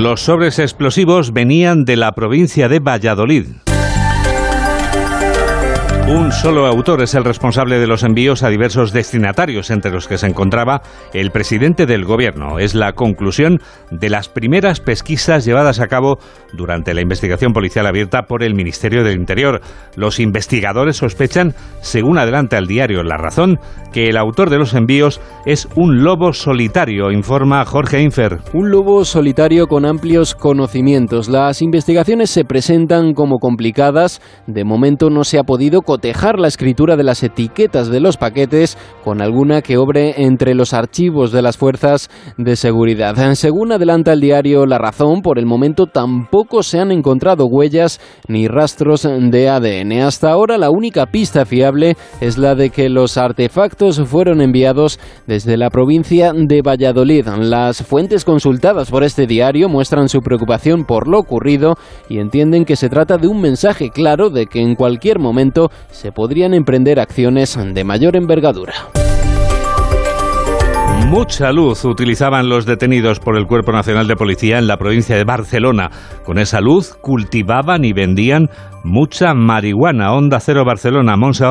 Los 0.00 0.22
sobres 0.22 0.58
explosivos 0.58 1.34
venían 1.34 1.84
de 1.84 1.96
la 1.96 2.12
provincia 2.12 2.70
de 2.70 2.78
Valladolid. 2.78 3.48
Un 6.10 6.32
solo 6.32 6.66
autor 6.66 7.02
es 7.02 7.14
el 7.14 7.22
responsable 7.22 7.78
de 7.78 7.86
los 7.86 8.02
envíos 8.02 8.42
a 8.42 8.48
diversos 8.48 8.92
destinatarios, 8.92 9.70
entre 9.70 9.92
los 9.92 10.08
que 10.08 10.18
se 10.18 10.26
encontraba 10.26 10.82
el 11.14 11.30
presidente 11.30 11.86
del 11.86 12.04
gobierno. 12.04 12.58
Es 12.58 12.74
la 12.74 12.94
conclusión 12.94 13.60
de 13.92 14.10
las 14.10 14.28
primeras 14.28 14.80
pesquisas 14.80 15.44
llevadas 15.44 15.78
a 15.78 15.86
cabo 15.86 16.18
durante 16.52 16.94
la 16.94 17.00
investigación 17.00 17.52
policial 17.52 17.86
abierta 17.86 18.22
por 18.22 18.42
el 18.42 18.56
Ministerio 18.56 19.04
del 19.04 19.20
Interior. 19.20 19.60
Los 19.94 20.18
investigadores 20.18 20.96
sospechan, 20.96 21.54
según 21.80 22.18
adelanta 22.18 22.58
el 22.58 22.66
diario 22.66 23.04
La 23.04 23.16
Razón, 23.16 23.60
que 23.92 24.08
el 24.08 24.16
autor 24.16 24.50
de 24.50 24.58
los 24.58 24.74
envíos 24.74 25.20
es 25.46 25.68
un 25.76 26.02
lobo 26.02 26.32
solitario, 26.32 27.12
informa 27.12 27.64
Jorge 27.64 28.02
Infer. 28.02 28.38
Un 28.52 28.72
lobo 28.72 29.04
solitario 29.04 29.68
con 29.68 29.84
amplios 29.84 30.34
conocimientos. 30.34 31.28
Las 31.28 31.62
investigaciones 31.62 32.30
se 32.30 32.44
presentan 32.44 33.14
como 33.14 33.38
complicadas. 33.38 34.20
De 34.48 34.64
momento 34.64 35.08
no 35.08 35.22
se 35.22 35.38
ha 35.38 35.44
podido 35.44 35.82
cotejar 36.00 36.38
la 36.38 36.48
escritura 36.48 36.96
de 36.96 37.04
las 37.04 37.22
etiquetas 37.22 37.90
de 37.90 38.00
los 38.00 38.16
paquetes 38.16 38.78
con 39.04 39.20
alguna 39.20 39.60
que 39.60 39.76
obre 39.76 40.22
entre 40.22 40.54
los 40.54 40.72
archivos 40.72 41.30
de 41.30 41.42
las 41.42 41.58
fuerzas 41.58 42.08
de 42.38 42.56
seguridad. 42.56 43.14
Según 43.34 43.70
adelanta 43.70 44.14
el 44.14 44.22
diario 44.22 44.64
La 44.64 44.78
Razón, 44.78 45.20
por 45.20 45.38
el 45.38 45.44
momento 45.44 45.84
tampoco 45.84 46.62
se 46.62 46.78
han 46.78 46.90
encontrado 46.90 47.44
huellas 47.44 48.00
ni 48.28 48.48
rastros 48.48 49.02
de 49.02 49.50
ADN. 49.50 50.00
Hasta 50.00 50.30
ahora 50.30 50.56
la 50.56 50.70
única 50.70 51.04
pista 51.04 51.44
fiable 51.44 51.98
es 52.22 52.38
la 52.38 52.54
de 52.54 52.70
que 52.70 52.88
los 52.88 53.18
artefactos 53.18 54.00
fueron 54.06 54.40
enviados 54.40 54.98
desde 55.26 55.58
la 55.58 55.68
provincia 55.68 56.32
de 56.34 56.62
Valladolid. 56.62 57.26
Las 57.26 57.82
fuentes 57.82 58.24
consultadas 58.24 58.90
por 58.90 59.04
este 59.04 59.26
diario 59.26 59.68
muestran 59.68 60.08
su 60.08 60.22
preocupación 60.22 60.86
por 60.86 61.06
lo 61.06 61.18
ocurrido 61.18 61.74
y 62.08 62.20
entienden 62.20 62.64
que 62.64 62.76
se 62.76 62.88
trata 62.88 63.18
de 63.18 63.28
un 63.28 63.42
mensaje 63.42 63.90
claro 63.90 64.30
de 64.30 64.46
que 64.46 64.62
en 64.62 64.76
cualquier 64.76 65.18
momento 65.18 65.70
se 65.90 66.12
podrían 66.12 66.54
emprender 66.54 67.00
acciones 67.00 67.58
de 67.74 67.84
mayor 67.84 68.16
envergadura. 68.16 68.74
Mucha 71.10 71.50
luz 71.50 71.84
utilizaban 71.84 72.48
los 72.48 72.66
detenidos 72.66 73.18
por 73.18 73.36
el 73.36 73.46
Cuerpo 73.46 73.72
Nacional 73.72 74.06
de 74.06 74.14
Policía 74.14 74.58
en 74.58 74.68
la 74.68 74.76
provincia 74.76 75.16
de 75.16 75.24
Barcelona. 75.24 75.90
Con 76.24 76.38
esa 76.38 76.60
luz 76.60 76.94
cultivaban 76.94 77.84
y 77.84 77.92
vendían 77.92 78.48
mucha 78.84 79.34
marihuana. 79.34 80.12
Onda 80.12 80.40
Cero 80.40 80.64
Barcelona, 80.64 81.16
Monsa 81.16 81.50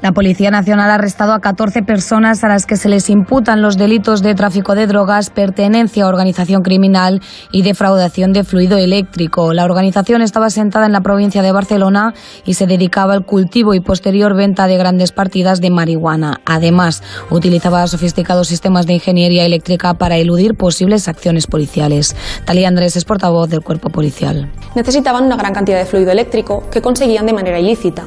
La 0.00 0.12
Policía 0.12 0.50
Nacional 0.50 0.90
ha 0.90 0.94
arrestado 0.94 1.32
a 1.32 1.40
14 1.40 1.82
personas 1.82 2.44
a 2.44 2.48
las 2.48 2.66
que 2.66 2.76
se 2.76 2.88
les 2.88 3.10
imputan 3.10 3.62
los 3.62 3.76
delitos 3.76 4.22
de 4.22 4.34
tráfico 4.34 4.74
de 4.74 4.86
drogas, 4.86 5.30
pertenencia 5.30 6.04
a 6.04 6.08
organización 6.08 6.62
criminal 6.62 7.20
y 7.50 7.62
defraudación 7.62 8.32
de 8.32 8.44
fluido 8.44 8.78
eléctrico. 8.78 9.52
La 9.52 9.64
organización 9.64 10.22
estaba 10.22 10.50
sentada 10.50 10.86
en 10.86 10.92
la 10.92 11.00
provincia 11.00 11.42
de 11.42 11.52
Barcelona 11.52 12.14
y 12.44 12.54
se 12.54 12.66
dedicaba 12.66 13.14
al 13.14 13.24
cultivo 13.24 13.74
y 13.74 13.80
posterior 13.80 14.34
venta 14.36 14.66
de 14.66 14.76
grandes 14.76 15.12
partidas 15.12 15.60
de 15.60 15.70
marihuana. 15.70 16.40
Además, 16.46 17.02
utilizaba 17.30 17.86
sofisticados 17.86 18.48
sistemas 18.48 18.86
de 18.86 18.94
ingeniería 18.94 19.44
eléctrica 19.44 19.94
para 19.94 20.16
eludir 20.16 20.54
posibles 20.54 21.08
acciones 21.08 21.46
policiales. 21.46 22.16
Talía 22.44 22.68
Andrés 22.68 22.96
es 22.96 23.04
portavoz 23.04 23.48
del 23.48 23.60
cuerpo 23.60 23.90
policial. 23.90 24.50
Necesitaban 24.74 25.24
una 25.24 25.36
gran 25.36 25.52
cantidad 25.52 25.78
de 25.78 25.86
fluido 25.86 26.10
eléctrico 26.10 26.61
que 26.70 26.82
conseguían 26.82 27.26
de 27.26 27.32
manera 27.32 27.58
ilícita. 27.58 28.04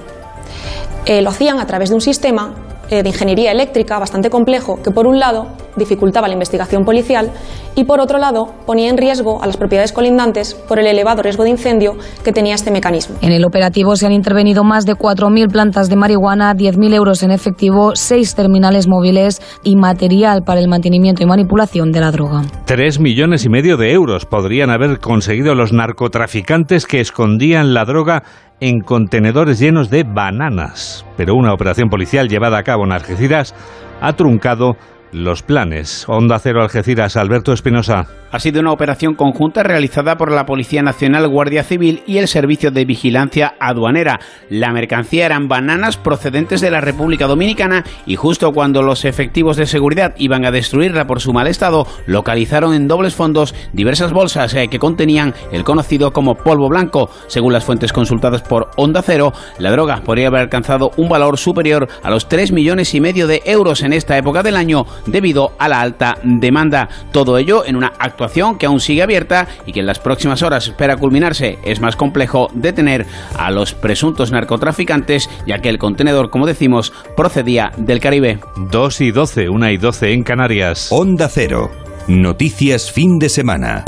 Eh, 1.06 1.22
lo 1.22 1.30
hacían 1.30 1.60
a 1.60 1.68
través 1.68 1.90
de 1.90 1.96
un 1.96 2.02
sistema 2.02 2.54
eh, 2.90 3.04
de 3.04 3.10
ingeniería 3.10 3.52
eléctrica 3.52 4.00
bastante 4.00 4.30
complejo 4.30 4.82
que, 4.82 4.92
por 4.92 5.08
un 5.08 5.20
lado, 5.20 5.48
dificultaba 5.78 6.28
la 6.28 6.34
investigación 6.34 6.86
policial 6.86 7.32
y, 7.76 7.84
por 7.84 8.00
otro 8.00 8.18
lado, 8.18 8.54
ponía 8.66 8.90
en 8.90 8.98
riesgo 8.98 9.42
a 9.42 9.48
las 9.48 9.58
propiedades 9.58 9.92
colindantes 9.92 10.54
por 10.54 10.80
el 10.80 10.88
elevado 10.88 11.22
riesgo 11.22 11.44
de 11.44 11.50
incendio 11.50 11.98
que 12.24 12.32
tenía 12.32 12.56
este 12.56 12.72
mecanismo. 12.72 13.18
En 13.22 13.32
el 13.32 13.46
operativo 13.46 13.96
se 13.96 14.06
han 14.06 14.12
intervenido 14.12 14.64
más 14.64 14.86
de 14.86 14.94
4.000 14.94 15.52
plantas 15.52 15.90
de 15.90 15.96
marihuana, 15.96 16.54
10.000 16.54 16.94
euros 16.94 17.24
en 17.24 17.32
efectivo, 17.32 17.96
6 17.96 18.36
terminales 18.36 18.88
móviles 18.88 19.42
y 19.64 19.76
material 19.76 20.44
para 20.44 20.60
el 20.60 20.68
mantenimiento 20.68 21.24
y 21.24 21.26
manipulación 21.26 21.92
de 21.92 22.00
la 22.00 22.12
droga. 22.12 22.44
Tres 22.66 23.00
millones 23.00 23.46
y 23.46 23.50
medio 23.50 23.78
de 23.78 23.92
euros 23.92 24.26
podrían 24.26 24.70
haber 24.70 25.00
conseguido 25.00 25.56
los 25.56 25.74
narcotraficantes 25.74 26.86
que 26.86 27.00
escondían 27.00 27.74
la 27.74 27.86
droga 27.86 28.24
en 28.60 28.80
contenedores 28.80 29.60
llenos 29.60 29.90
de 29.90 30.04
bananas. 30.04 31.06
Pero 31.18 31.36
una 31.36 31.54
operación 31.54 31.90
policial 31.90 32.30
llevada 32.30 32.58
a 32.58 32.64
cabo 32.64 32.86
en 32.86 32.92
Algeciras 32.92 33.54
ha 34.02 34.14
truncado 34.14 34.76
los 35.16 35.44
planes. 35.44 36.08
Onda 36.08 36.38
Cero 36.40 36.62
Algeciras, 36.62 37.16
Alberto 37.16 37.54
Espinosa. 37.54 38.08
Ha 38.32 38.40
sido 38.40 38.60
una 38.60 38.74
operación 38.74 39.16
conjunta 39.16 39.64
realizada 39.64 40.18
por 40.18 40.30
la 40.30 40.46
Policía 40.46 40.84
Nacional, 40.84 41.30
Guardia 41.30 41.64
Civil 41.64 42.04
y 42.06 42.18
el 42.18 42.28
Servicio 42.28 42.70
de 42.70 42.84
Vigilancia 42.84 43.56
Aduanera. 43.62 44.20
La 44.50 44.74
mercancía 44.74 45.26
eran 45.26 45.48
bananas 45.48 45.96
procedentes 45.96 46.60
de 46.60 46.70
la 46.70 46.82
República 46.82 47.28
Dominicana 47.28 47.86
y 48.06 48.18
justo 48.18 48.52
cuando 48.52 48.82
los 48.82 49.06
efectivos 49.06 49.56
de 49.56 49.68
seguridad 49.68 50.16
iban 50.18 50.44
a 50.44 50.52
destruirla 50.52 51.08
por 51.08 51.22
su 51.22 51.32
mal 51.32 51.48
estado, 51.48 51.88
localizaron 52.08 52.74
en 52.74 52.90
dobles 52.90 53.16
fondos 53.16 53.56
diversas 53.72 54.12
bolsas 54.12 54.54
eh, 54.54 54.68
que 54.68 54.80
contenían 54.80 55.34
el 55.54 55.64
conocido 55.64 56.12
como 56.12 56.36
polvo 56.36 56.68
blanco. 56.68 57.10
Según 57.28 57.54
las 57.54 57.64
fuentes 57.64 57.94
consultadas 57.94 58.42
por 58.42 58.70
Onda 58.76 59.02
Cero, 59.02 59.32
la 59.60 59.72
droga 59.72 60.02
podría 60.04 60.28
haber 60.28 60.42
alcanzado 60.42 60.92
un 60.98 61.08
valor 61.08 61.38
superior 61.38 61.88
a 62.04 62.10
los 62.10 62.28
3 62.28 62.52
millones 62.52 62.94
y 62.94 63.00
medio 63.00 63.28
de 63.28 63.44
euros 63.46 63.82
en 63.82 63.94
esta 63.94 64.18
época 64.18 64.44
del 64.44 64.58
año 64.58 64.86
debido 65.06 65.54
a 65.60 65.68
la 65.68 65.82
alta 65.82 66.18
demanda. 66.24 66.90
Todo 67.12 67.38
ello 67.38 67.66
en 67.66 67.76
una 67.76 67.94
actuación 68.00 68.58
que 68.58 68.66
aún 68.66 68.80
sigue 68.80 69.04
abierta 69.04 69.48
y 69.66 69.72
que 69.72 69.82
en 69.82 69.86
las 69.86 70.00
próximas 70.00 70.42
horas 70.44 70.68
espera 70.68 70.98
culminarse. 70.98 71.58
Es 71.64 71.82
más 71.82 71.96
complejo 71.96 72.50
detener 72.54 73.06
a 73.38 73.52
los 73.52 73.74
presuntos 73.74 74.32
narcotraficantes 74.32 75.30
ya 75.46 75.60
que 75.60 75.70
el 75.70 75.78
contenedor, 75.78 76.30
como 76.30 76.46
decimos, 76.46 76.94
procedía 77.16 77.72
del 77.78 78.00
Caribe. 78.00 78.40
2 78.72 79.02
y 79.02 79.12
12, 79.12 79.50
1 79.50 79.70
y 79.70 79.78
12 79.78 80.14
en 80.14 80.24
Canarias. 80.24 80.88
Onda 80.92 81.30
Cero. 81.30 81.72
Noticias 82.08 82.92
fin 82.92 83.18
de 83.18 83.30
semana. 83.30 83.84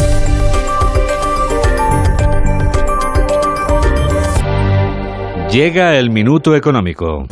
Llega 5.51 5.97
el 5.97 6.09
minuto 6.09 6.55
económico. 6.55 7.25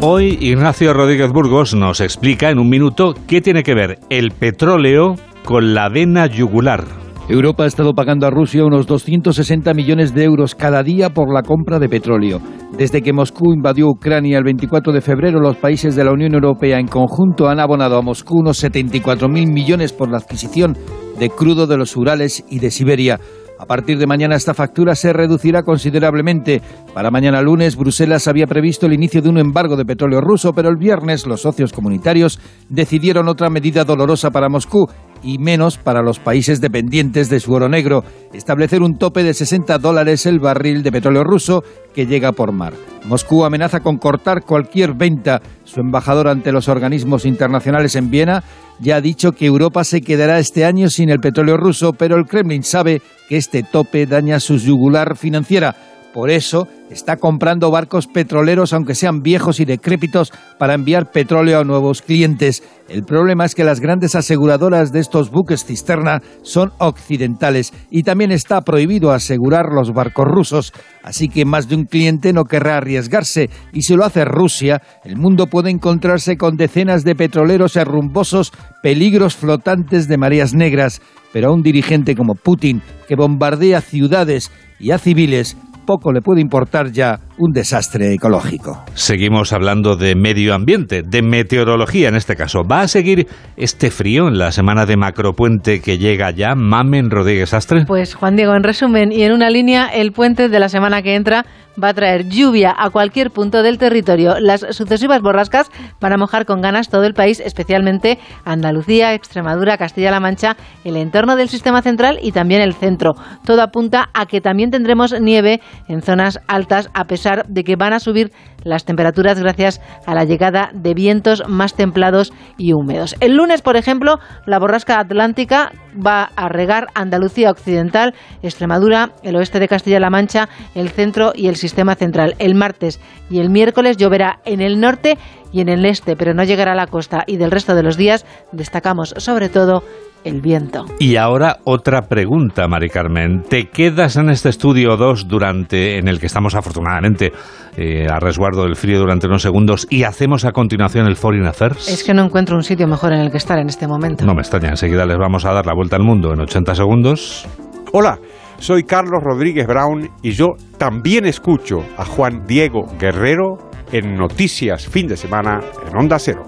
Hoy 0.00 0.38
Ignacio 0.40 0.94
Rodríguez 0.94 1.32
Burgos 1.32 1.74
nos 1.74 2.00
explica 2.00 2.50
en 2.50 2.60
un 2.60 2.68
minuto 2.68 3.14
qué 3.26 3.40
tiene 3.40 3.64
que 3.64 3.74
ver 3.74 3.98
el 4.10 4.30
petróleo 4.30 5.16
con 5.44 5.74
la 5.74 5.88
vena 5.88 6.26
yugular. 6.26 6.84
Europa 7.28 7.64
ha 7.64 7.66
estado 7.66 7.94
pagando 7.94 8.24
a 8.24 8.30
Rusia 8.30 8.64
unos 8.64 8.86
260 8.86 9.74
millones 9.74 10.14
de 10.14 10.22
euros 10.22 10.54
cada 10.54 10.84
día 10.84 11.10
por 11.10 11.34
la 11.34 11.42
compra 11.42 11.80
de 11.80 11.88
petróleo. 11.88 12.40
Desde 12.78 13.02
que 13.02 13.12
Moscú 13.12 13.52
invadió 13.52 13.88
Ucrania 13.88 14.38
el 14.38 14.44
24 14.44 14.92
de 14.92 15.00
febrero, 15.00 15.40
los 15.40 15.56
países 15.56 15.96
de 15.96 16.04
la 16.04 16.12
Unión 16.12 16.32
Europea 16.32 16.78
en 16.78 16.86
conjunto 16.86 17.48
han 17.48 17.58
abonado 17.58 17.98
a 17.98 18.02
Moscú 18.02 18.38
unos 18.38 18.62
74.000 18.62 19.52
millones 19.52 19.92
por 19.92 20.12
la 20.12 20.18
adquisición 20.18 20.78
de 21.18 21.28
crudo 21.28 21.66
de 21.66 21.76
los 21.76 21.96
Urales 21.96 22.44
y 22.48 22.60
de 22.60 22.70
Siberia. 22.70 23.18
A 23.58 23.66
partir 23.66 23.98
de 23.98 24.06
mañana 24.06 24.36
esta 24.36 24.54
factura 24.54 24.94
se 24.94 25.12
reducirá 25.12 25.64
considerablemente. 25.64 26.62
Para 26.98 27.12
mañana 27.12 27.40
lunes, 27.42 27.76
Bruselas 27.76 28.26
había 28.26 28.48
previsto 28.48 28.86
el 28.86 28.92
inicio 28.92 29.22
de 29.22 29.28
un 29.28 29.38
embargo 29.38 29.76
de 29.76 29.84
petróleo 29.84 30.20
ruso, 30.20 30.52
pero 30.52 30.68
el 30.68 30.76
viernes 30.76 31.28
los 31.28 31.42
socios 31.42 31.72
comunitarios 31.72 32.40
decidieron 32.68 33.28
otra 33.28 33.50
medida 33.50 33.84
dolorosa 33.84 34.32
para 34.32 34.48
Moscú 34.48 34.88
y 35.22 35.38
menos 35.38 35.78
para 35.78 36.02
los 36.02 36.18
países 36.18 36.60
dependientes 36.60 37.28
de 37.30 37.38
su 37.38 37.52
oro 37.52 37.68
negro, 37.68 38.02
establecer 38.32 38.82
un 38.82 38.98
tope 38.98 39.22
de 39.22 39.32
60 39.32 39.78
dólares 39.78 40.26
el 40.26 40.40
barril 40.40 40.82
de 40.82 40.90
petróleo 40.90 41.22
ruso 41.22 41.62
que 41.94 42.06
llega 42.06 42.32
por 42.32 42.50
mar. 42.50 42.74
Moscú 43.06 43.44
amenaza 43.44 43.78
con 43.78 43.98
cortar 43.98 44.42
cualquier 44.42 44.94
venta. 44.94 45.40
Su 45.62 45.78
embajador 45.78 46.26
ante 46.26 46.50
los 46.50 46.68
organismos 46.68 47.26
internacionales 47.26 47.94
en 47.94 48.10
Viena 48.10 48.42
ya 48.80 48.96
ha 48.96 49.00
dicho 49.00 49.30
que 49.30 49.46
Europa 49.46 49.84
se 49.84 50.00
quedará 50.00 50.40
este 50.40 50.64
año 50.64 50.88
sin 50.88 51.10
el 51.10 51.20
petróleo 51.20 51.58
ruso, 51.58 51.92
pero 51.92 52.16
el 52.16 52.26
Kremlin 52.26 52.64
sabe 52.64 53.02
que 53.28 53.36
este 53.36 53.62
tope 53.62 54.06
daña 54.06 54.40
su 54.40 54.56
yugular 54.56 55.16
financiera. 55.16 55.76
Por 56.12 56.30
eso 56.30 56.66
está 56.90 57.16
comprando 57.16 57.70
barcos 57.70 58.06
petroleros, 58.06 58.72
aunque 58.72 58.94
sean 58.94 59.20
viejos 59.22 59.60
y 59.60 59.64
decrépitos, 59.66 60.32
para 60.58 60.74
enviar 60.74 61.10
petróleo 61.10 61.60
a 61.60 61.64
nuevos 61.64 62.00
clientes. 62.02 62.62
El 62.88 63.04
problema 63.04 63.44
es 63.44 63.54
que 63.54 63.64
las 63.64 63.80
grandes 63.80 64.14
aseguradoras 64.14 64.90
de 64.90 65.00
estos 65.00 65.30
buques 65.30 65.66
cisterna 65.66 66.22
son 66.42 66.72
occidentales 66.78 67.74
y 67.90 68.02
también 68.02 68.32
está 68.32 68.62
prohibido 68.62 69.12
asegurar 69.12 69.66
los 69.70 69.92
barcos 69.92 70.24
rusos. 70.26 70.72
Así 71.02 71.28
que 71.28 71.44
más 71.44 71.68
de 71.68 71.76
un 71.76 71.84
cliente 71.84 72.32
no 72.32 72.44
querrá 72.44 72.78
arriesgarse 72.78 73.50
y 73.72 73.82
si 73.82 73.94
lo 73.94 74.04
hace 74.04 74.24
Rusia, 74.24 74.80
el 75.04 75.16
mundo 75.16 75.46
puede 75.46 75.70
encontrarse 75.70 76.36
con 76.38 76.56
decenas 76.56 77.04
de 77.04 77.14
petroleros 77.14 77.76
herrumbosos, 77.76 78.52
peligros 78.82 79.36
flotantes 79.36 80.08
de 80.08 80.16
mareas 80.16 80.54
negras. 80.54 81.02
Pero 81.32 81.50
a 81.50 81.52
un 81.52 81.62
dirigente 81.62 82.14
como 82.14 82.34
Putin, 82.34 82.80
que 83.06 83.14
bombardea 83.14 83.82
ciudades 83.82 84.50
y 84.80 84.92
a 84.92 84.98
civiles, 84.98 85.58
poco 85.88 86.12
le 86.12 86.20
puede 86.20 86.42
importar 86.42 86.92
ya 86.92 87.18
un 87.38 87.50
desastre 87.50 88.12
ecológico. 88.12 88.84
Seguimos 88.92 89.54
hablando 89.54 89.96
de 89.96 90.14
medio 90.14 90.52
ambiente, 90.54 91.02
de 91.02 91.22
meteorología 91.22 92.10
en 92.10 92.14
este 92.14 92.36
caso. 92.36 92.62
¿Va 92.62 92.82
a 92.82 92.88
seguir 92.88 93.26
este 93.56 93.90
frío 93.90 94.28
en 94.28 94.36
la 94.36 94.52
semana 94.52 94.84
de 94.84 94.98
macropuente 94.98 95.80
que 95.80 95.96
llega 95.96 96.30
ya? 96.30 96.54
Mamen 96.54 97.10
Rodríguez 97.10 97.54
Astre. 97.54 97.86
Pues 97.86 98.14
Juan 98.14 98.36
Diego, 98.36 98.54
en 98.54 98.64
resumen 98.64 99.12
y 99.12 99.22
en 99.22 99.32
una 99.32 99.48
línea, 99.48 99.86
el 99.86 100.12
puente 100.12 100.50
de 100.50 100.58
la 100.58 100.68
semana 100.68 101.00
que 101.00 101.14
entra 101.14 101.46
va 101.82 101.90
a 101.90 101.94
traer 101.94 102.28
lluvia 102.28 102.74
a 102.76 102.90
cualquier 102.90 103.30
punto 103.30 103.62
del 103.62 103.78
territorio. 103.78 104.40
Las 104.40 104.60
sucesivas 104.70 105.20
borrascas 105.20 105.70
van 106.00 106.12
a 106.12 106.16
mojar 106.16 106.46
con 106.46 106.60
ganas 106.60 106.88
todo 106.88 107.04
el 107.04 107.14
país, 107.14 107.40
especialmente 107.40 108.18
Andalucía, 108.44 109.14
Extremadura, 109.14 109.78
Castilla-La 109.78 110.20
Mancha, 110.20 110.56
el 110.84 110.96
entorno 110.96 111.36
del 111.36 111.48
sistema 111.48 111.82
central 111.82 112.18
y 112.22 112.32
también 112.32 112.60
el 112.60 112.74
centro. 112.74 113.14
Todo 113.44 113.62
apunta 113.62 114.10
a 114.14 114.26
que 114.26 114.40
también 114.40 114.70
tendremos 114.70 115.18
nieve 115.20 115.60
en 115.88 116.02
zonas 116.02 116.40
altas, 116.48 116.90
a 116.94 117.04
pesar 117.04 117.46
de 117.46 117.64
que 117.64 117.76
van 117.76 117.92
a 117.92 118.00
subir 118.00 118.32
las 118.64 118.84
temperaturas 118.84 119.38
gracias 119.40 119.80
a 120.06 120.14
la 120.14 120.24
llegada 120.24 120.70
de 120.74 120.94
vientos 120.94 121.42
más 121.48 121.74
templados 121.74 122.32
y 122.56 122.72
húmedos. 122.72 123.14
El 123.20 123.36
lunes, 123.36 123.62
por 123.62 123.76
ejemplo, 123.76 124.18
la 124.46 124.58
borrasca 124.58 124.98
atlántica 124.98 125.72
va 125.94 126.30
a 126.36 126.48
regar 126.48 126.88
Andalucía 126.94 127.50
Occidental, 127.50 128.14
Extremadura, 128.42 129.12
el 129.22 129.36
oeste 129.36 129.60
de 129.60 129.68
Castilla-La 129.68 130.10
Mancha, 130.10 130.48
el 130.74 130.90
centro 130.90 131.32
y 131.34 131.48
el 131.48 131.56
sistema 131.68 131.94
central. 131.94 132.34
El 132.38 132.54
martes 132.54 133.00
y 133.30 133.38
el 133.38 133.50
miércoles 133.50 133.96
lloverá 133.96 134.40
en 134.44 134.60
el 134.60 134.80
norte 134.80 135.18
y 135.52 135.60
en 135.60 135.68
el 135.68 135.84
este, 135.84 136.16
pero 136.16 136.34
no 136.34 136.44
llegará 136.44 136.72
a 136.72 136.76
la 136.76 136.86
costa. 136.86 137.24
Y 137.26 137.36
del 137.36 137.50
resto 137.50 137.74
de 137.74 137.82
los 137.82 137.96
días 137.96 138.26
destacamos 138.52 139.14
sobre 139.18 139.48
todo 139.48 139.82
el 140.24 140.40
viento. 140.40 140.84
Y 140.98 141.16
ahora 141.16 141.58
otra 141.64 142.02
pregunta, 142.02 142.66
Mari 142.68 142.88
Carmen. 142.88 143.42
¿Te 143.48 143.68
quedas 143.68 144.16
en 144.16 144.30
este 144.30 144.48
estudio 144.48 144.96
2 144.96 145.28
durante, 145.28 145.98
en 145.98 146.08
el 146.08 146.18
que 146.18 146.26
estamos 146.26 146.54
afortunadamente 146.54 147.32
eh, 147.76 148.06
a 148.10 148.18
resguardo 148.18 148.64
del 148.64 148.76
frío 148.76 148.98
durante 148.98 149.26
unos 149.26 149.42
segundos 149.42 149.86
y 149.90 150.02
hacemos 150.02 150.44
a 150.44 150.52
continuación 150.52 151.06
el 151.06 151.16
Foreign 151.16 151.46
Affairs? 151.46 151.88
Es 151.88 152.02
que 152.02 152.14
no 152.14 152.24
encuentro 152.24 152.56
un 152.56 152.64
sitio 152.64 152.86
mejor 152.88 153.12
en 153.12 153.20
el 153.20 153.30
que 153.30 153.38
estar 153.38 153.58
en 153.58 153.68
este 153.68 153.86
momento. 153.86 154.26
No 154.26 154.34
me 154.34 154.40
extraña, 154.40 154.70
enseguida 154.70 155.06
les 155.06 155.18
vamos 155.18 155.44
a 155.44 155.52
dar 155.52 155.66
la 155.66 155.74
vuelta 155.74 155.96
al 155.96 156.02
mundo 156.02 156.32
en 156.32 156.40
80 156.40 156.74
segundos. 156.74 157.46
Hola, 157.92 158.18
soy 158.58 158.84
Carlos 158.84 159.22
Rodríguez 159.22 159.66
Brown 159.66 160.10
y 160.22 160.32
yo 160.32 160.56
también 160.76 161.26
escucho 161.26 161.84
a 161.96 162.04
Juan 162.04 162.46
Diego 162.46 162.86
Guerrero 162.98 163.58
en 163.92 164.16
Noticias 164.16 164.86
Fin 164.86 165.06
de 165.06 165.16
Semana 165.16 165.60
en 165.86 165.96
Onda 165.96 166.18
Cero. 166.18 166.44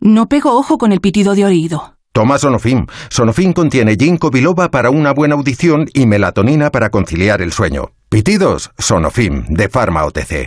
No 0.00 0.26
pego 0.26 0.56
ojo 0.56 0.78
con 0.78 0.92
el 0.92 1.00
pitido 1.00 1.34
de 1.34 1.44
oído. 1.44 1.94
Toma 2.12 2.38
Sonofim. 2.38 2.86
Sonofim 3.10 3.52
contiene 3.52 3.96
ginkgo 3.96 4.30
biloba 4.30 4.70
para 4.70 4.90
una 4.90 5.12
buena 5.12 5.34
audición 5.34 5.86
y 5.92 6.06
melatonina 6.06 6.70
para 6.70 6.90
conciliar 6.90 7.42
el 7.42 7.52
sueño. 7.52 7.90
Pitidos, 8.08 8.70
Sonofim, 8.78 9.44
de 9.48 9.68
Pharma 9.68 10.04
OTC. 10.04 10.46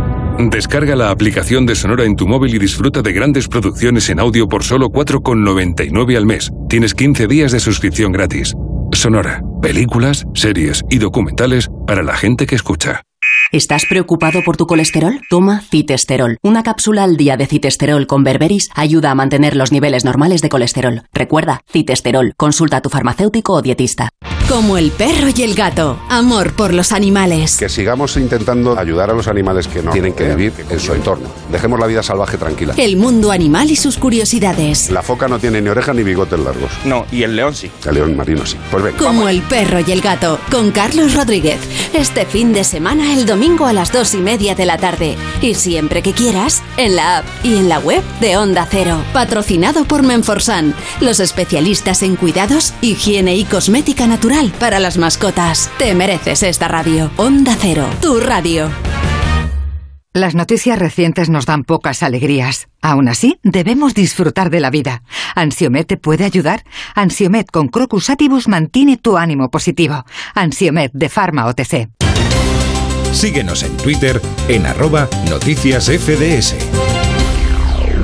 Descarga 0.49 0.95
la 0.95 1.11
aplicación 1.11 1.65
de 1.65 1.75
Sonora 1.75 2.05
en 2.05 2.15
tu 2.15 2.27
móvil 2.27 2.55
y 2.55 2.59
disfruta 2.59 3.01
de 3.01 3.13
grandes 3.13 3.47
producciones 3.47 4.09
en 4.09 4.19
audio 4.19 4.47
por 4.47 4.63
solo 4.63 4.89
4,99 4.89 6.17
al 6.17 6.25
mes. 6.25 6.49
Tienes 6.67 6.93
15 6.93 7.27
días 7.27 7.51
de 7.51 7.59
suscripción 7.59 8.11
gratis. 8.11 8.53
Sonora, 8.93 9.41
películas, 9.61 10.25
series 10.33 10.83
y 10.89 10.97
documentales 10.97 11.69
para 11.85 12.03
la 12.03 12.15
gente 12.15 12.45
que 12.45 12.55
escucha. 12.55 13.03
¿Estás 13.51 13.85
preocupado 13.85 14.41
por 14.43 14.57
tu 14.57 14.65
colesterol? 14.65 15.19
Toma 15.29 15.61
citesterol. 15.61 16.37
Una 16.41 16.63
cápsula 16.63 17.03
al 17.03 17.17
día 17.17 17.37
de 17.37 17.47
citesterol 17.47 18.07
con 18.07 18.23
berberis 18.23 18.69
ayuda 18.75 19.11
a 19.11 19.15
mantener 19.15 19.55
los 19.55 19.71
niveles 19.71 20.05
normales 20.05 20.41
de 20.41 20.49
colesterol. 20.49 21.03
Recuerda, 21.13 21.61
citesterol. 21.69 22.33
Consulta 22.37 22.77
a 22.77 22.81
tu 22.81 22.89
farmacéutico 22.89 23.53
o 23.53 23.61
dietista. 23.61 24.09
Como 24.51 24.77
el 24.77 24.91
perro 24.91 25.29
y 25.33 25.43
el 25.43 25.55
gato. 25.55 25.97
Amor 26.09 26.51
por 26.51 26.73
los 26.73 26.91
animales. 26.91 27.55
Que 27.57 27.69
sigamos 27.69 28.17
intentando 28.17 28.77
ayudar 28.77 29.09
a 29.09 29.13
los 29.13 29.29
animales 29.29 29.65
que 29.69 29.81
no 29.81 29.91
tienen 29.91 30.11
que 30.11 30.27
vivir 30.35 30.51
en 30.69 30.77
su 30.77 30.93
entorno. 30.93 31.29
Dejemos 31.49 31.79
la 31.79 31.87
vida 31.87 32.03
salvaje 32.03 32.37
tranquila. 32.37 32.73
El 32.75 32.97
mundo 32.97 33.31
animal 33.31 33.71
y 33.71 33.77
sus 33.77 33.95
curiosidades. 33.95 34.91
La 34.91 35.03
foca 35.03 35.29
no 35.29 35.39
tiene 35.39 35.61
ni 35.61 35.69
oreja 35.69 35.93
ni 35.93 36.03
bigotes 36.03 36.37
largos. 36.37 36.69
No, 36.83 37.05
y 37.13 37.23
el 37.23 37.37
león 37.37 37.55
sí. 37.55 37.71
El 37.85 37.95
león 37.95 38.17
marino 38.17 38.45
sí. 38.45 38.57
Pues 38.69 38.83
ven. 38.83 38.95
Como 38.97 39.29
el 39.29 39.41
perro 39.43 39.79
y 39.87 39.89
el 39.89 40.01
gato. 40.01 40.37
Con 40.51 40.71
Carlos 40.71 41.13
Rodríguez. 41.13 41.61
Este 41.93 42.25
fin 42.25 42.51
de 42.51 42.65
semana, 42.65 43.13
el 43.13 43.25
domingo 43.25 43.67
a 43.67 43.71
las 43.71 43.93
dos 43.93 44.13
y 44.15 44.17
media 44.17 44.53
de 44.53 44.65
la 44.65 44.77
tarde. 44.77 45.15
Y 45.41 45.55
siempre 45.55 46.01
que 46.01 46.11
quieras, 46.11 46.61
en 46.75 46.97
la 46.97 47.19
app 47.19 47.25
y 47.45 47.55
en 47.55 47.69
la 47.69 47.79
web 47.79 48.03
de 48.19 48.35
Onda 48.35 48.67
Cero. 48.69 49.01
Patrocinado 49.13 49.85
por 49.85 50.03
Menforsan. 50.03 50.75
Los 50.99 51.21
especialistas 51.21 52.03
en 52.03 52.17
cuidados, 52.17 52.73
higiene 52.81 53.37
y 53.37 53.45
cosmética 53.45 54.07
natural 54.07 54.40
para 54.49 54.79
las 54.79 54.97
mascotas. 54.97 55.69
Te 55.77 55.93
mereces 55.93 56.43
esta 56.43 56.67
radio. 56.67 57.11
Onda 57.17 57.55
Cero, 57.59 57.85
tu 58.01 58.19
radio. 58.19 58.69
Las 60.13 60.35
noticias 60.35 60.77
recientes 60.77 61.29
nos 61.29 61.45
dan 61.45 61.63
pocas 61.63 62.03
alegrías. 62.03 62.67
Aún 62.81 63.07
así, 63.07 63.39
debemos 63.43 63.93
disfrutar 63.93 64.49
de 64.49 64.59
la 64.59 64.69
vida. 64.69 65.03
¿Ansiomet 65.35 65.87
te 65.87 65.97
puede 65.97 66.25
ayudar? 66.25 66.63
Ansiomet 66.95 67.49
con 67.49 67.69
Crocus 67.69 68.09
Atibus 68.09 68.47
mantiene 68.47 68.97
tu 68.97 69.17
ánimo 69.17 69.49
positivo. 69.49 70.03
Ansiomet 70.33 70.91
de 70.93 71.07
Pharma 71.07 71.45
OTC. 71.45 71.89
Síguenos 73.13 73.63
en 73.63 73.77
Twitter 73.77 74.21
en 74.49 74.65
arroba 74.65 75.07
noticias 75.29 75.85
FDS. 75.85 76.55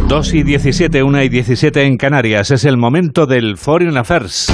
2 0.08 0.34
y 0.36 0.44
17, 0.44 1.04
1 1.04 1.24
y 1.24 1.30
17 1.30 1.84
en 1.84 1.98
Canarias. 1.98 2.52
Es 2.52 2.64
el 2.64 2.78
momento 2.78 3.26
del 3.26 3.58
Foreign 3.58 3.98
Affairs. 3.98 4.48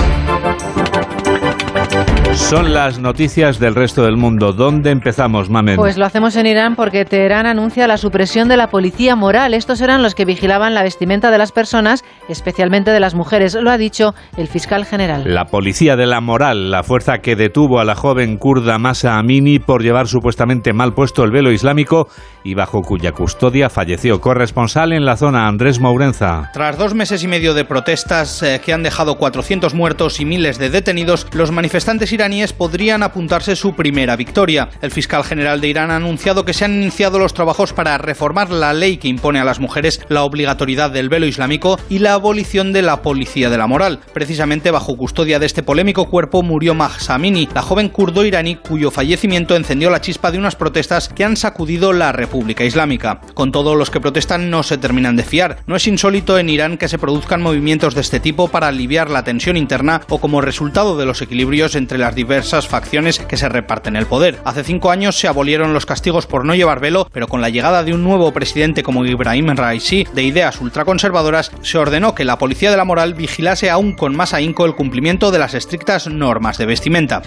Son 2.54 2.72
las 2.72 3.00
noticias 3.00 3.58
del 3.58 3.74
resto 3.74 4.04
del 4.04 4.16
mundo. 4.16 4.54
¿Dónde 4.54 4.92
empezamos, 4.92 5.50
Mamen? 5.50 5.76
Pues 5.76 5.98
lo 5.98 6.06
hacemos 6.06 6.36
en 6.36 6.46
Irán 6.46 6.76
porque 6.76 7.04
Teherán 7.04 7.48
anuncia 7.48 7.88
la 7.88 7.98
supresión 7.98 8.48
de 8.48 8.58
la 8.58 8.70
policía 8.70 9.16
moral. 9.16 9.56
Estos 9.56 9.82
eran 9.82 10.04
los 10.04 10.14
que 10.14 10.24
vigilaban 10.24 10.76
la 10.76 10.84
vestimenta 10.84 11.32
de 11.32 11.40
las 11.40 11.52
personas, 11.52 12.04
especialmente 12.30 12.92
de 12.92 13.00
las 13.00 13.16
mujeres. 13.16 13.56
Lo 13.56 13.72
ha 13.72 13.80
dicho 13.80 14.14
el 14.38 14.48
fiscal 14.48 14.86
general. 14.86 15.24
La 15.26 15.46
policía 15.46 15.96
de 15.96 16.06
la 16.06 16.22
moral, 16.22 16.70
la 16.70 16.84
fuerza 16.84 17.22
que 17.22 17.36
detuvo 17.36 17.80
a 17.80 17.86
la 17.86 17.96
joven 17.96 18.38
kurda 18.38 18.78
Masa 18.78 19.18
Amini 19.18 19.58
por 19.58 19.82
llevar 19.82 20.08
supuestamente 20.08 20.74
mal 20.74 20.94
puesto 20.94 21.24
el 21.24 21.32
velo 21.32 21.52
islámico 21.52 22.08
y 22.44 22.54
bajo 22.54 22.84
cuya 22.84 23.14
custodia 23.14 23.72
falleció. 23.72 24.22
Corresponsal 24.22 24.94
en 24.94 25.06
la 25.06 25.18
zona, 25.18 25.48
Andrés 25.48 25.80
Mourenza. 25.80 26.52
Tras 26.54 26.78
dos 26.78 26.94
meses 26.94 27.24
y 27.24 27.28
medio 27.28 27.56
de 27.56 27.66
protestas 27.66 28.44
eh, 28.44 28.62
que 28.64 28.74
han 28.74 28.84
dejado 28.84 29.16
400 29.16 29.74
muertos 29.74 30.20
y 30.20 30.26
miles 30.26 30.60
de 30.60 30.70
detenidos, 30.70 31.26
los 31.34 31.52
manifestantes 31.52 32.14
iraníes 32.14 32.43
podrían 32.52 33.04
apuntarse 33.04 33.56
su 33.56 33.76
primera 33.76 34.18
victoria. 34.18 34.70
El 34.82 34.92
fiscal 34.92 35.24
general 35.24 35.62
de 35.62 35.70
Irán 35.70 35.92
ha 35.92 35.96
anunciado 35.96 36.44
que 36.44 36.54
se 36.54 36.66
han 36.66 36.74
iniciado 36.74 37.20
los 37.20 37.34
trabajos 37.34 37.72
para 37.72 37.98
reformar 37.98 38.50
la 38.50 38.74
ley 38.74 38.98
que 38.98 39.08
impone 39.08 39.40
a 39.40 39.46
las 39.46 39.60
mujeres 39.60 40.02
la 40.10 40.24
obligatoriedad 40.24 40.92
del 40.92 41.10
velo 41.10 41.26
islámico 41.26 41.80
y 41.90 42.00
la 42.00 42.14
abolición 42.14 42.74
de 42.74 42.82
la 42.82 43.02
policía 43.02 43.50
de 43.50 43.58
la 43.58 43.68
moral. 43.68 44.00
Precisamente 44.14 44.72
bajo 44.72 44.98
custodia 44.98 45.40
de 45.40 45.46
este 45.46 45.64
polémico 45.64 46.10
cuerpo 46.10 46.44
murió 46.44 46.74
Mahsa 46.74 47.16
Amini, 47.16 47.48
la 47.54 47.62
joven 47.62 47.90
kurdo 47.90 48.26
iraní 48.26 48.56
cuyo 48.56 48.92
fallecimiento 48.92 49.56
encendió 49.56 49.90
la 49.90 50.02
chispa 50.02 50.32
de 50.32 50.40
unas 50.40 50.56
protestas 50.56 51.10
que 51.10 51.24
han 51.24 51.38
sacudido 51.38 51.94
la 51.94 52.12
República 52.12 52.64
Islámica. 52.64 53.22
Con 53.34 53.52
todo, 53.52 53.76
los 53.76 53.92
que 53.92 54.02
protestan 54.02 54.50
no 54.50 54.64
se 54.64 54.78
terminan 54.78 55.16
de 55.16 55.24
fiar. 55.24 55.58
No 55.68 55.76
es 55.76 55.88
insólito 55.88 56.40
en 56.40 56.50
Irán 56.50 56.78
que 56.78 56.88
se 56.88 56.98
produzcan 56.98 57.42
movimientos 57.42 57.96
de 57.96 58.02
este 58.02 58.20
tipo 58.20 58.48
para 58.48 58.68
aliviar 58.68 59.10
la 59.10 59.24
tensión 59.24 59.58
interna 59.58 60.02
o 60.10 60.20
como 60.20 60.42
resultado 60.42 60.98
de 60.98 61.06
los 61.06 61.22
equilibrios 61.22 61.76
entre 61.76 61.98
las 61.98 62.16
diversas 62.16 62.33
facciones 62.68 63.20
que 63.20 63.38
se 63.38 63.50
reparten 63.50 63.96
el 63.96 64.06
poder. 64.06 64.40
Hace 64.44 64.64
cinco 64.64 64.92
años 64.92 65.18
se 65.18 65.28
abolieron 65.28 65.74
los 65.74 65.86
castigos 65.86 66.26
por 66.26 66.46
no 66.46 66.56
llevar 66.56 66.80
velo, 66.80 67.08
pero 67.12 67.28
con 67.28 67.42
la 67.42 67.50
llegada 67.50 67.84
de 67.84 67.94
un 67.94 68.04
nuevo 68.04 68.32
presidente 68.34 68.84
como 68.84 69.06
Ibrahim 69.06 69.56
Raisi, 69.56 70.08
de 70.14 70.24
ideas 70.24 70.60
ultraconservadoras, 70.60 71.52
se 71.62 71.78
ordenó 71.78 72.16
que 72.16 72.26
la 72.26 72.38
policía 72.38 72.72
de 72.72 72.78
la 72.78 72.86
moral 72.86 73.14
vigilase 73.14 73.70
aún 73.70 73.94
con 73.94 74.16
más 74.16 74.34
ahínco 74.34 74.66
el 74.66 74.76
cumplimiento 74.76 75.32
de 75.32 75.40
las 75.40 75.54
estrictas 75.54 76.08
normas 76.08 76.58
de 76.58 76.66
vestimenta. 76.66 77.22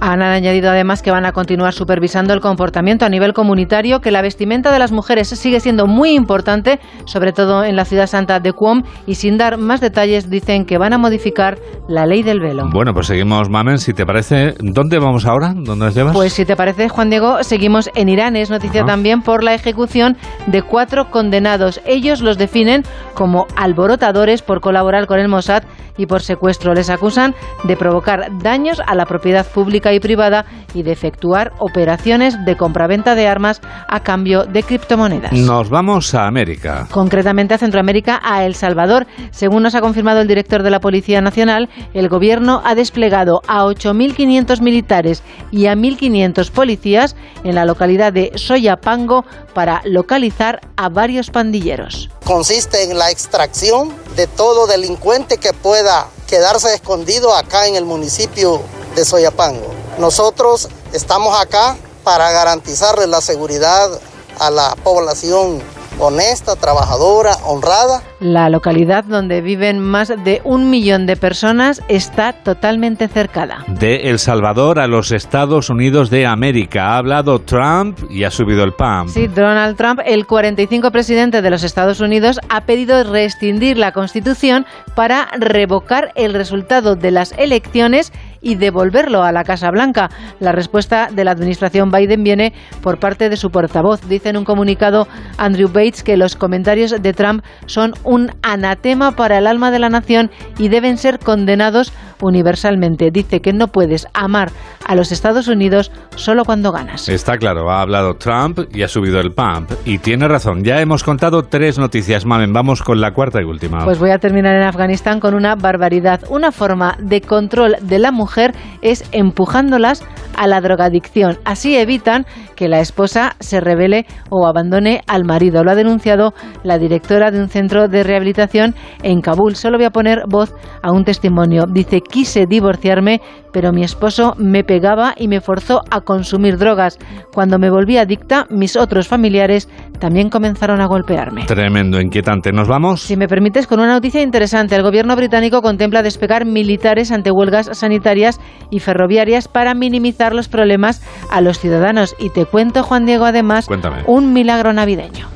Han 0.00 0.20
añadido 0.22 0.70
además 0.70 1.02
que 1.02 1.10
van 1.10 1.24
a 1.24 1.32
continuar 1.32 1.72
supervisando 1.72 2.34
el 2.34 2.40
comportamiento 2.40 3.06
a 3.06 3.08
nivel 3.08 3.32
comunitario, 3.32 4.00
que 4.00 4.10
la 4.10 4.20
vestimenta 4.20 4.70
de 4.70 4.78
las 4.78 4.92
mujeres 4.92 5.28
sigue 5.28 5.58
siendo 5.60 5.86
muy 5.86 6.10
importante, 6.10 6.80
sobre 7.06 7.32
todo 7.32 7.64
en 7.64 7.76
la 7.76 7.84
ciudad 7.84 8.06
santa 8.06 8.38
de 8.38 8.52
Qom, 8.52 8.82
y 9.06 9.14
sin 9.14 9.38
dar 9.38 9.56
más 9.56 9.80
detalles 9.80 10.28
dicen 10.28 10.66
que 10.66 10.76
van 10.76 10.92
a 10.92 10.98
modificar 10.98 11.58
la 11.88 12.04
ley 12.04 12.22
del 12.22 12.40
velo. 12.40 12.68
Bueno, 12.72 12.92
pues 12.92 13.06
seguimos, 13.06 13.48
Mamen, 13.48 13.78
si 13.78 13.94
te 13.94 14.04
parece. 14.04 14.54
¿Dónde 14.60 14.98
vamos 14.98 15.24
ahora? 15.24 15.54
¿Dónde 15.54 15.86
nos 15.86 15.94
llevas? 15.94 16.12
Pues 16.14 16.32
si 16.32 16.44
te 16.44 16.56
parece, 16.56 16.88
Juan 16.88 17.08
Diego, 17.08 17.42
seguimos 17.42 17.90
en 17.94 18.08
Irán. 18.08 18.36
Es 18.36 18.50
noticia 18.50 18.84
también 18.84 19.22
por 19.22 19.42
la 19.42 19.54
ejecución 19.54 20.16
de 20.46 20.62
cuatro 20.62 21.10
condenados. 21.10 21.80
Ellos 21.86 22.20
los 22.20 22.36
definen 22.36 22.82
como 23.14 23.46
alborotadores 23.56 24.42
por 24.42 24.60
colaborar 24.60 25.06
con 25.06 25.20
el 25.20 25.28
Mossad 25.28 25.62
y 25.96 26.06
por 26.06 26.22
secuestro. 26.22 26.74
Les 26.74 26.90
acusan 26.90 27.34
de 27.64 27.76
provocar 27.76 28.28
daños 28.42 28.80
a 28.86 28.94
la 28.94 29.06
propiedad 29.06 29.46
pública 29.46 29.92
y 29.92 30.00
privada 30.00 30.44
y 30.74 30.82
de 30.82 30.92
efectuar 30.92 31.52
operaciones 31.58 32.36
de 32.44 32.56
compraventa 32.56 33.14
de 33.14 33.26
armas 33.28 33.60
a 33.88 34.00
cambio 34.00 34.44
de 34.44 34.62
criptomonedas. 34.62 35.32
Nos 35.32 35.70
vamos 35.70 36.14
a 36.14 36.26
América. 36.26 36.86
Concretamente 36.90 37.54
a 37.54 37.58
Centroamérica, 37.58 38.20
a 38.22 38.44
El 38.44 38.54
Salvador. 38.54 39.06
Según 39.30 39.62
nos 39.62 39.74
ha 39.74 39.80
confirmado 39.80 40.20
el 40.20 40.28
director 40.28 40.62
de 40.62 40.70
la 40.70 40.80
Policía 40.80 41.20
Nacional, 41.20 41.68
el 41.94 42.08
gobierno 42.08 42.62
ha 42.64 42.74
desplegado 42.74 43.40
a 43.46 43.64
8.500 43.64 44.60
militares 44.60 45.22
y 45.50 45.66
a 45.66 45.74
1.500 45.74 46.50
policías 46.50 47.16
en 47.44 47.54
la 47.54 47.64
localidad 47.64 48.12
de 48.12 48.32
Soyapango 48.34 49.24
para 49.54 49.82
localizar 49.84 50.60
a 50.76 50.88
varios 50.88 51.30
pandilleros. 51.30 52.10
Consiste 52.24 52.82
en 52.82 52.98
la 52.98 53.10
extracción 53.10 53.92
de 54.16 54.26
todo 54.26 54.66
delincuente 54.66 55.38
que 55.38 55.52
pueda 55.52 55.85
quedarse 56.26 56.74
escondido 56.74 57.34
acá 57.34 57.66
en 57.66 57.76
el 57.76 57.84
municipio 57.84 58.60
de 58.94 59.04
Soyapango. 59.04 59.70
Nosotros 59.98 60.68
estamos 60.92 61.38
acá 61.38 61.76
para 62.04 62.30
garantizarle 62.30 63.06
la 63.06 63.20
seguridad 63.20 63.90
a 64.38 64.50
la 64.50 64.76
población 64.76 65.62
honesta, 65.98 66.56
trabajadora, 66.56 67.32
honrada. 67.44 68.02
La 68.20 68.48
localidad 68.48 69.04
donde 69.04 69.40
viven 69.40 69.78
más 69.78 70.08
de 70.08 70.40
un 70.44 70.70
millón 70.70 71.06
de 71.06 71.16
personas 71.16 71.82
está 71.88 72.32
totalmente 72.32 73.08
cercada. 73.08 73.64
De 73.66 74.08
El 74.10 74.18
Salvador 74.18 74.78
a 74.78 74.86
los 74.86 75.12
Estados 75.12 75.70
Unidos 75.70 76.10
de 76.10 76.26
América. 76.26 76.88
Ha 76.88 76.98
hablado 76.98 77.40
Trump 77.40 77.98
y 78.10 78.24
ha 78.24 78.30
subido 78.30 78.64
el 78.64 78.72
PAM. 78.72 79.08
Sí, 79.08 79.26
Donald 79.28 79.76
Trump, 79.76 80.00
el 80.04 80.26
45 80.26 80.90
presidente 80.90 81.42
de 81.42 81.50
los 81.50 81.62
Estados 81.62 82.00
Unidos, 82.00 82.40
ha 82.48 82.62
pedido 82.62 83.04
rescindir 83.04 83.76
la 83.76 83.92
Constitución 83.92 84.66
para 84.94 85.28
revocar 85.38 86.12
el 86.14 86.34
resultado 86.34 86.96
de 86.96 87.10
las 87.10 87.32
elecciones 87.38 88.12
y 88.40 88.56
devolverlo 88.56 89.22
a 89.22 89.32
la 89.32 89.44
Casa 89.44 89.70
Blanca. 89.70 90.10
La 90.40 90.52
respuesta 90.52 91.08
de 91.12 91.24
la 91.24 91.32
administración 91.32 91.90
Biden 91.90 92.22
viene 92.22 92.52
por 92.82 92.98
parte 92.98 93.28
de 93.28 93.36
su 93.36 93.50
portavoz. 93.50 94.00
Dice 94.08 94.30
en 94.30 94.36
un 94.36 94.44
comunicado 94.44 95.08
Andrew 95.38 95.68
Bates 95.68 96.02
que 96.02 96.16
los 96.16 96.36
comentarios 96.36 96.94
de 97.00 97.12
Trump 97.12 97.44
son 97.66 97.94
un 98.04 98.30
anatema 98.42 99.12
para 99.12 99.38
el 99.38 99.46
alma 99.46 99.70
de 99.70 99.78
la 99.78 99.88
nación 99.88 100.30
y 100.58 100.68
deben 100.68 100.98
ser 100.98 101.18
condenados 101.18 101.92
universalmente. 102.22 103.10
Dice 103.10 103.40
que 103.40 103.52
no 103.52 103.68
puedes 103.68 104.06
amar 104.14 104.50
a 104.86 104.94
los 104.94 105.12
Estados 105.12 105.48
Unidos 105.48 105.90
solo 106.16 106.44
cuando 106.44 106.72
ganas. 106.72 107.08
Está 107.08 107.36
claro, 107.36 107.70
ha 107.70 107.80
hablado 107.80 108.14
Trump 108.14 108.60
y 108.72 108.82
ha 108.82 108.88
subido 108.88 109.20
el 109.20 109.32
pump. 109.32 109.70
Y 109.84 109.98
tiene 109.98 110.28
razón, 110.28 110.64
ya 110.64 110.80
hemos 110.80 111.04
contado 111.04 111.42
tres 111.42 111.78
noticias, 111.78 112.24
Mamen. 112.24 112.52
Vamos 112.52 112.82
con 112.82 113.00
la 113.00 113.12
cuarta 113.12 113.40
y 113.40 113.44
última. 113.44 113.84
Pues 113.84 113.98
voy 113.98 114.10
a 114.10 114.18
terminar 114.18 114.56
en 114.56 114.62
Afganistán 114.62 115.20
con 115.20 115.34
una 115.34 115.54
barbaridad. 115.54 116.20
Una 116.30 116.52
forma 116.52 116.96
de 117.00 117.20
control 117.20 117.76
de 117.80 117.98
la 117.98 118.12
mujer 118.12 118.52
es 118.82 119.04
empujándolas 119.12 120.04
a 120.36 120.46
la 120.46 120.60
drogadicción. 120.60 121.38
Así 121.44 121.76
evitan 121.76 122.26
que 122.56 122.68
la 122.68 122.80
esposa 122.80 123.36
se 123.40 123.60
revele 123.60 124.06
o 124.30 124.46
abandone 124.46 125.02
al 125.06 125.24
marido. 125.24 125.64
Lo 125.64 125.70
ha 125.70 125.74
denunciado 125.74 126.34
la 126.62 126.78
directora 126.78 127.30
de 127.30 127.40
un 127.40 127.48
centro 127.48 127.88
de 127.88 128.02
rehabilitación 128.02 128.74
en 129.02 129.20
Kabul. 129.20 129.56
Solo 129.56 129.78
voy 129.78 129.86
a 129.86 129.90
poner 129.90 130.22
voz 130.28 130.54
a 130.82 130.92
un 130.92 131.04
testimonio. 131.04 131.64
Dice, 131.70 132.00
quise 132.10 132.46
divorciarme, 132.46 133.20
pero 133.52 133.72
mi 133.72 133.82
esposo 133.82 134.34
me 134.38 134.64
pegaba 134.64 135.14
y 135.16 135.28
me 135.28 135.40
forzó 135.40 135.82
a 135.90 136.00
consumir 136.00 136.58
drogas. 136.58 136.98
Cuando 137.32 137.58
me 137.58 137.70
volví 137.70 137.96
adicta, 137.96 138.46
mis 138.50 138.76
otros 138.76 139.08
familiares 139.08 139.68
también 139.98 140.28
comenzaron 140.28 140.80
a 140.80 140.86
golpearme. 140.86 141.44
Tremendo, 141.46 142.00
inquietante. 142.00 142.52
¿Nos 142.52 142.68
vamos? 142.68 143.00
Si 143.02 143.16
me 143.16 143.28
permites, 143.28 143.66
con 143.66 143.80
una 143.80 143.92
noticia 143.92 144.22
interesante. 144.22 144.76
El 144.76 144.82
gobierno 144.82 145.16
británico 145.16 145.62
contempla 145.62 146.02
despegar 146.02 146.44
militares 146.44 147.10
ante 147.12 147.30
huelgas 147.30 147.70
sanitarias 147.72 148.40
y 148.70 148.80
ferroviarias 148.80 149.48
para 149.48 149.74
minimizar 149.74 150.34
los 150.34 150.48
problemas 150.48 151.02
a 151.30 151.40
los 151.40 151.58
ciudadanos. 151.58 152.14
Y 152.18 152.30
te 152.30 152.44
cuento, 152.44 152.82
Juan 152.82 153.06
Diego, 153.06 153.24
además, 153.24 153.68
un 154.06 154.32
milagro 154.32 154.72
navideño. 154.72 155.28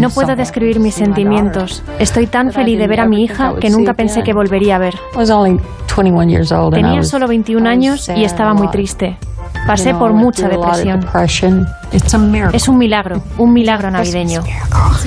No 0.00 0.10
puedo 0.10 0.34
describir 0.36 0.80
mis 0.80 0.94
sentimientos. 0.94 1.82
Estoy 1.98 2.26
tan 2.26 2.52
feliz 2.52 2.78
de 2.78 2.86
ver 2.86 3.00
a 3.00 3.06
mi 3.06 3.24
hija 3.24 3.54
que 3.60 3.70
nunca 3.70 3.94
pensé 3.94 4.22
que 4.22 4.32
volvería 4.32 4.76
a 4.76 4.78
ver. 4.78 4.94
Tenía 6.70 7.02
solo 7.04 7.28
21 7.28 7.68
años 7.68 8.08
y 8.08 8.24
estaba 8.24 8.54
muy 8.54 8.68
triste. 8.68 9.16
Pasé 9.66 9.94
por 9.94 10.12
mucha 10.12 10.48
depresión. 10.48 11.06
Es 12.52 12.66
un 12.68 12.78
milagro, 12.78 13.22
un 13.36 13.52
milagro 13.52 13.90
navideño. 13.90 14.42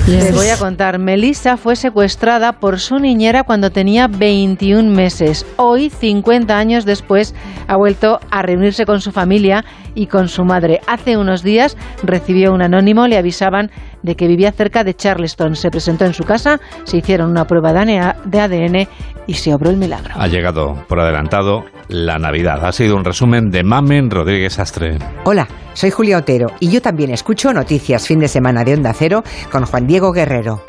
Te 0.06 0.32
voy 0.32 0.48
a 0.48 0.56
contar, 0.58 0.98
Melissa 0.98 1.56
fue 1.56 1.76
secuestrada 1.76 2.52
por 2.52 2.78
su 2.78 2.98
niñera 2.98 3.42
cuando 3.42 3.70
tenía 3.70 4.06
21 4.06 4.90
meses. 4.90 5.44
Hoy, 5.56 5.90
50 5.90 6.56
años 6.56 6.84
después, 6.84 7.34
ha 7.66 7.76
vuelto 7.76 8.20
a 8.30 8.42
reunirse 8.42 8.86
con 8.86 9.00
su 9.00 9.12
familia 9.12 9.64
y 9.94 10.06
con 10.06 10.28
su 10.28 10.44
madre. 10.44 10.80
Hace 10.86 11.16
unos 11.16 11.42
días 11.42 11.76
recibió 12.02 12.52
un 12.52 12.62
anónimo, 12.62 13.06
le 13.06 13.16
avisaban 13.16 13.70
de 14.02 14.16
que 14.16 14.26
vivía 14.26 14.52
cerca 14.52 14.84
de 14.84 14.94
Charleston. 14.94 15.56
Se 15.56 15.70
presentó 15.70 16.04
en 16.04 16.14
su 16.14 16.24
casa, 16.24 16.60
se 16.84 16.98
hicieron 16.98 17.30
una 17.30 17.46
prueba 17.46 17.72
de 17.72 18.40
ADN 18.40 18.88
y 19.26 19.34
se 19.34 19.54
obró 19.54 19.70
el 19.70 19.76
milagro. 19.76 20.14
Ha 20.16 20.26
llegado 20.26 20.84
por 20.88 21.00
adelantado 21.00 21.64
la 21.88 22.18
Navidad. 22.18 22.64
Ha 22.64 22.72
sido 22.72 22.96
un 22.96 23.04
resumen 23.04 23.50
de 23.50 23.64
Mamen 23.64 24.10
Rodríguez 24.10 24.58
Astre. 24.58 24.98
Hola, 25.24 25.48
soy 25.72 25.90
Julia 25.90 26.18
Otero 26.18 26.48
y 26.60 26.70
yo 26.70 26.82
también 26.82 27.10
escucho 27.10 27.52
Noticias 27.52 28.06
Fin 28.06 28.20
de 28.20 28.28
Semana 28.28 28.64
de 28.64 28.74
Onda 28.74 28.92
Cero 28.92 29.22
con 29.50 29.64
Juan 29.64 29.86
Diego 29.86 30.12
Guerrero. 30.12 30.62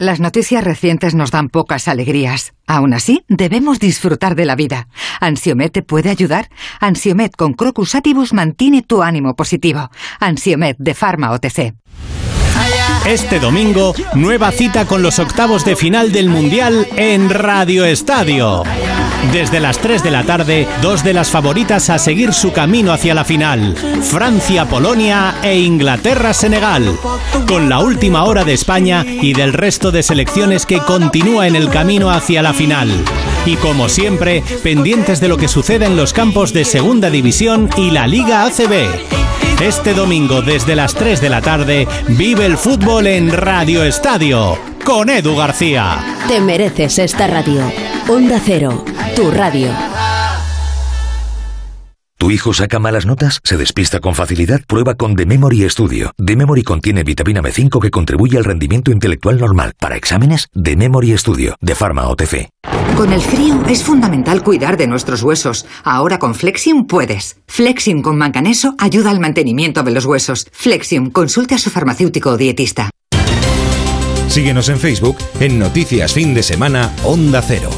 Las 0.00 0.18
noticias 0.18 0.64
recientes 0.64 1.14
nos 1.14 1.30
dan 1.30 1.50
pocas 1.50 1.86
alegrías. 1.86 2.54
Aún 2.66 2.94
así, 2.94 3.22
debemos 3.28 3.78
disfrutar 3.80 4.34
de 4.34 4.46
la 4.46 4.56
vida. 4.56 4.88
¿Ansiomet 5.20 5.74
te 5.74 5.82
puede 5.82 6.08
ayudar? 6.08 6.48
Ansiomet 6.80 7.36
con 7.36 7.52
Crocus 7.52 7.94
Atibus 7.94 8.32
mantiene 8.32 8.80
tu 8.80 9.02
ánimo 9.02 9.36
positivo. 9.36 9.90
Ansiomet 10.18 10.78
de 10.78 10.94
Pharma 10.94 11.32
OTC. 11.32 11.74
Este 13.06 13.40
domingo, 13.40 13.94
nueva 14.14 14.50
cita 14.52 14.86
con 14.86 15.02
los 15.02 15.18
octavos 15.18 15.66
de 15.66 15.76
final 15.76 16.12
del 16.12 16.30
Mundial 16.30 16.86
en 16.96 17.28
Radio 17.28 17.84
Estadio. 17.84 18.62
Desde 19.32 19.60
las 19.60 19.78
3 19.78 20.02
de 20.02 20.10
la 20.10 20.24
tarde, 20.24 20.66
dos 20.82 21.04
de 21.04 21.12
las 21.14 21.30
favoritas 21.30 21.88
a 21.88 21.98
seguir 21.98 22.32
su 22.32 22.52
camino 22.52 22.92
hacia 22.92 23.14
la 23.14 23.24
final, 23.24 23.76
Francia-Polonia 23.76 25.36
e 25.42 25.60
Inglaterra-Senegal, 25.60 26.98
con 27.46 27.68
la 27.68 27.78
última 27.78 28.24
hora 28.24 28.42
de 28.42 28.54
España 28.54 29.04
y 29.06 29.32
del 29.32 29.52
resto 29.52 29.92
de 29.92 30.02
selecciones 30.02 30.66
que 30.66 30.80
continúa 30.80 31.46
en 31.46 31.54
el 31.54 31.68
camino 31.68 32.10
hacia 32.10 32.42
la 32.42 32.52
final. 32.52 32.90
Y 33.46 33.54
como 33.56 33.88
siempre, 33.88 34.42
pendientes 34.64 35.20
de 35.20 35.28
lo 35.28 35.36
que 35.36 35.46
sucede 35.46 35.86
en 35.86 35.96
los 35.96 36.12
campos 36.12 36.52
de 36.52 36.64
Segunda 36.64 37.08
División 37.08 37.70
y 37.76 37.92
la 37.92 38.08
Liga 38.08 38.44
ACB. 38.44 39.49
Este 39.62 39.92
domingo 39.92 40.40
desde 40.40 40.74
las 40.74 40.94
3 40.94 41.20
de 41.20 41.28
la 41.28 41.42
tarde 41.42 41.86
vive 42.08 42.46
el 42.46 42.56
fútbol 42.56 43.06
en 43.06 43.30
Radio 43.30 43.84
Estadio 43.84 44.58
con 44.86 45.10
Edu 45.10 45.36
García. 45.36 45.98
Te 46.26 46.40
mereces 46.40 46.98
esta 46.98 47.26
radio. 47.26 47.60
Onda 48.08 48.40
Cero, 48.42 48.82
tu 49.14 49.30
radio. 49.30 49.70
¿Tu 52.20 52.30
hijo 52.30 52.52
saca 52.52 52.78
malas 52.78 53.06
notas? 53.06 53.40
¿Se 53.44 53.56
despista 53.56 53.98
con 53.98 54.14
facilidad? 54.14 54.60
Prueba 54.66 54.94
con 54.94 55.16
The 55.16 55.24
Memory 55.24 55.70
Studio. 55.70 56.12
The 56.22 56.36
Memory 56.36 56.64
contiene 56.64 57.02
vitamina 57.02 57.40
B5 57.40 57.80
que 57.80 57.90
contribuye 57.90 58.36
al 58.36 58.44
rendimiento 58.44 58.90
intelectual 58.90 59.38
normal. 59.38 59.72
Para 59.80 59.96
exámenes, 59.96 60.48
The 60.52 60.76
Memory 60.76 61.16
Studio, 61.16 61.56
de 61.62 61.74
Pharma 61.74 62.06
OTC. 62.08 62.50
Con 62.94 63.14
el 63.14 63.22
frío 63.22 63.64
es 63.70 63.82
fundamental 63.82 64.42
cuidar 64.42 64.76
de 64.76 64.86
nuestros 64.86 65.22
huesos. 65.22 65.64
Ahora 65.82 66.18
con 66.18 66.34
Flexium 66.34 66.86
puedes. 66.86 67.38
Flexium 67.46 68.02
con 68.02 68.18
manganeso 68.18 68.74
ayuda 68.76 69.10
al 69.10 69.18
mantenimiento 69.18 69.82
de 69.82 69.92
los 69.92 70.04
huesos. 70.04 70.46
Flexium, 70.52 71.08
consulte 71.08 71.54
a 71.54 71.58
su 71.58 71.70
farmacéutico 71.70 72.32
o 72.32 72.36
dietista. 72.36 72.90
Síguenos 74.28 74.68
en 74.68 74.78
Facebook 74.78 75.16
en 75.40 75.58
Noticias 75.58 76.12
Fin 76.12 76.34
de 76.34 76.42
Semana 76.42 76.94
Onda 77.02 77.40
Cero. 77.40 77.70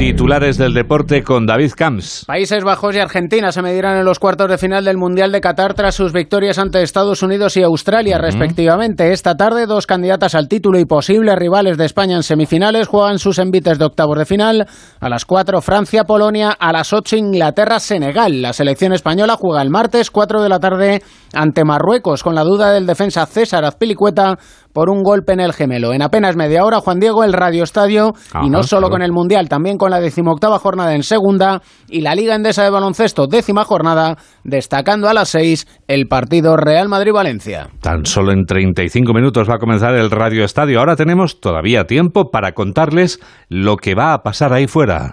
Titulares 0.00 0.56
del 0.56 0.72
deporte 0.72 1.22
con 1.22 1.44
David 1.44 1.72
Camps. 1.76 2.24
Países 2.26 2.64
Bajos 2.64 2.96
y 2.96 3.00
Argentina 3.00 3.52
se 3.52 3.60
medirán 3.60 3.98
en 3.98 4.06
los 4.06 4.18
cuartos 4.18 4.48
de 4.48 4.56
final 4.56 4.82
del 4.82 4.96
Mundial 4.96 5.30
de 5.30 5.42
Qatar 5.42 5.74
tras 5.74 5.94
sus 5.94 6.14
victorias 6.14 6.58
ante 6.58 6.82
Estados 6.82 7.22
Unidos 7.22 7.58
y 7.58 7.62
Australia, 7.62 8.16
respectivamente. 8.16 9.12
Esta 9.12 9.36
tarde, 9.36 9.66
dos 9.66 9.86
candidatas 9.86 10.34
al 10.34 10.48
título 10.48 10.78
y 10.78 10.86
posibles 10.86 11.36
rivales 11.36 11.76
de 11.76 11.84
España 11.84 12.16
en 12.16 12.22
semifinales 12.22 12.88
juegan 12.88 13.18
sus 13.18 13.38
envites 13.38 13.78
de 13.78 13.84
octavos 13.84 14.16
de 14.16 14.24
final. 14.24 14.66
A 15.00 15.10
las 15.10 15.26
4, 15.26 15.60
Francia-Polonia. 15.60 16.56
A 16.58 16.72
las 16.72 16.94
8, 16.94 17.16
Inglaterra-Senegal. 17.16 18.40
La 18.40 18.54
selección 18.54 18.94
española 18.94 19.36
juega 19.38 19.60
el 19.60 19.68
martes, 19.68 20.10
4 20.10 20.40
de 20.40 20.48
la 20.48 20.60
tarde, 20.60 21.02
ante 21.34 21.62
Marruecos, 21.62 22.22
con 22.22 22.34
la 22.34 22.44
duda 22.44 22.72
del 22.72 22.86
defensa 22.86 23.26
César 23.26 23.66
Azpilicueta 23.66 24.38
por 24.72 24.90
un 24.90 25.02
golpe 25.02 25.32
en 25.32 25.40
el 25.40 25.52
gemelo. 25.52 25.92
En 25.92 26.02
apenas 26.02 26.36
media 26.36 26.64
hora, 26.64 26.80
Juan 26.80 27.00
Diego, 27.00 27.24
el 27.24 27.32
Radio 27.32 27.64
Estadio, 27.64 28.14
y 28.42 28.50
no 28.50 28.62
solo 28.62 28.90
con 28.90 29.02
el 29.02 29.12
Mundial, 29.12 29.48
también 29.48 29.78
con 29.78 29.90
la 29.90 30.00
decimoctava 30.00 30.58
jornada 30.58 30.94
en 30.94 31.02
segunda 31.02 31.62
y 31.88 32.00
la 32.00 32.14
Liga 32.14 32.34
Endesa 32.34 32.62
de 32.62 32.70
Baloncesto, 32.70 33.26
décima 33.26 33.64
jornada, 33.64 34.16
destacando 34.44 35.08
a 35.08 35.14
las 35.14 35.30
seis 35.30 35.66
el 35.88 36.06
partido 36.06 36.56
Real 36.56 36.88
Madrid-Valencia. 36.88 37.68
Tan 37.80 38.04
solo 38.06 38.32
en 38.32 38.44
35 38.44 39.12
minutos 39.12 39.48
va 39.48 39.54
a 39.54 39.58
comenzar 39.58 39.94
el 39.94 40.10
Radio 40.10 40.44
Estadio. 40.44 40.80
Ahora 40.80 40.96
tenemos 40.96 41.40
todavía 41.40 41.84
tiempo 41.84 42.30
para 42.30 42.52
contarles 42.52 43.20
lo 43.48 43.76
que 43.76 43.94
va 43.94 44.14
a 44.14 44.22
pasar 44.22 44.52
ahí 44.52 44.66
fuera. 44.66 45.10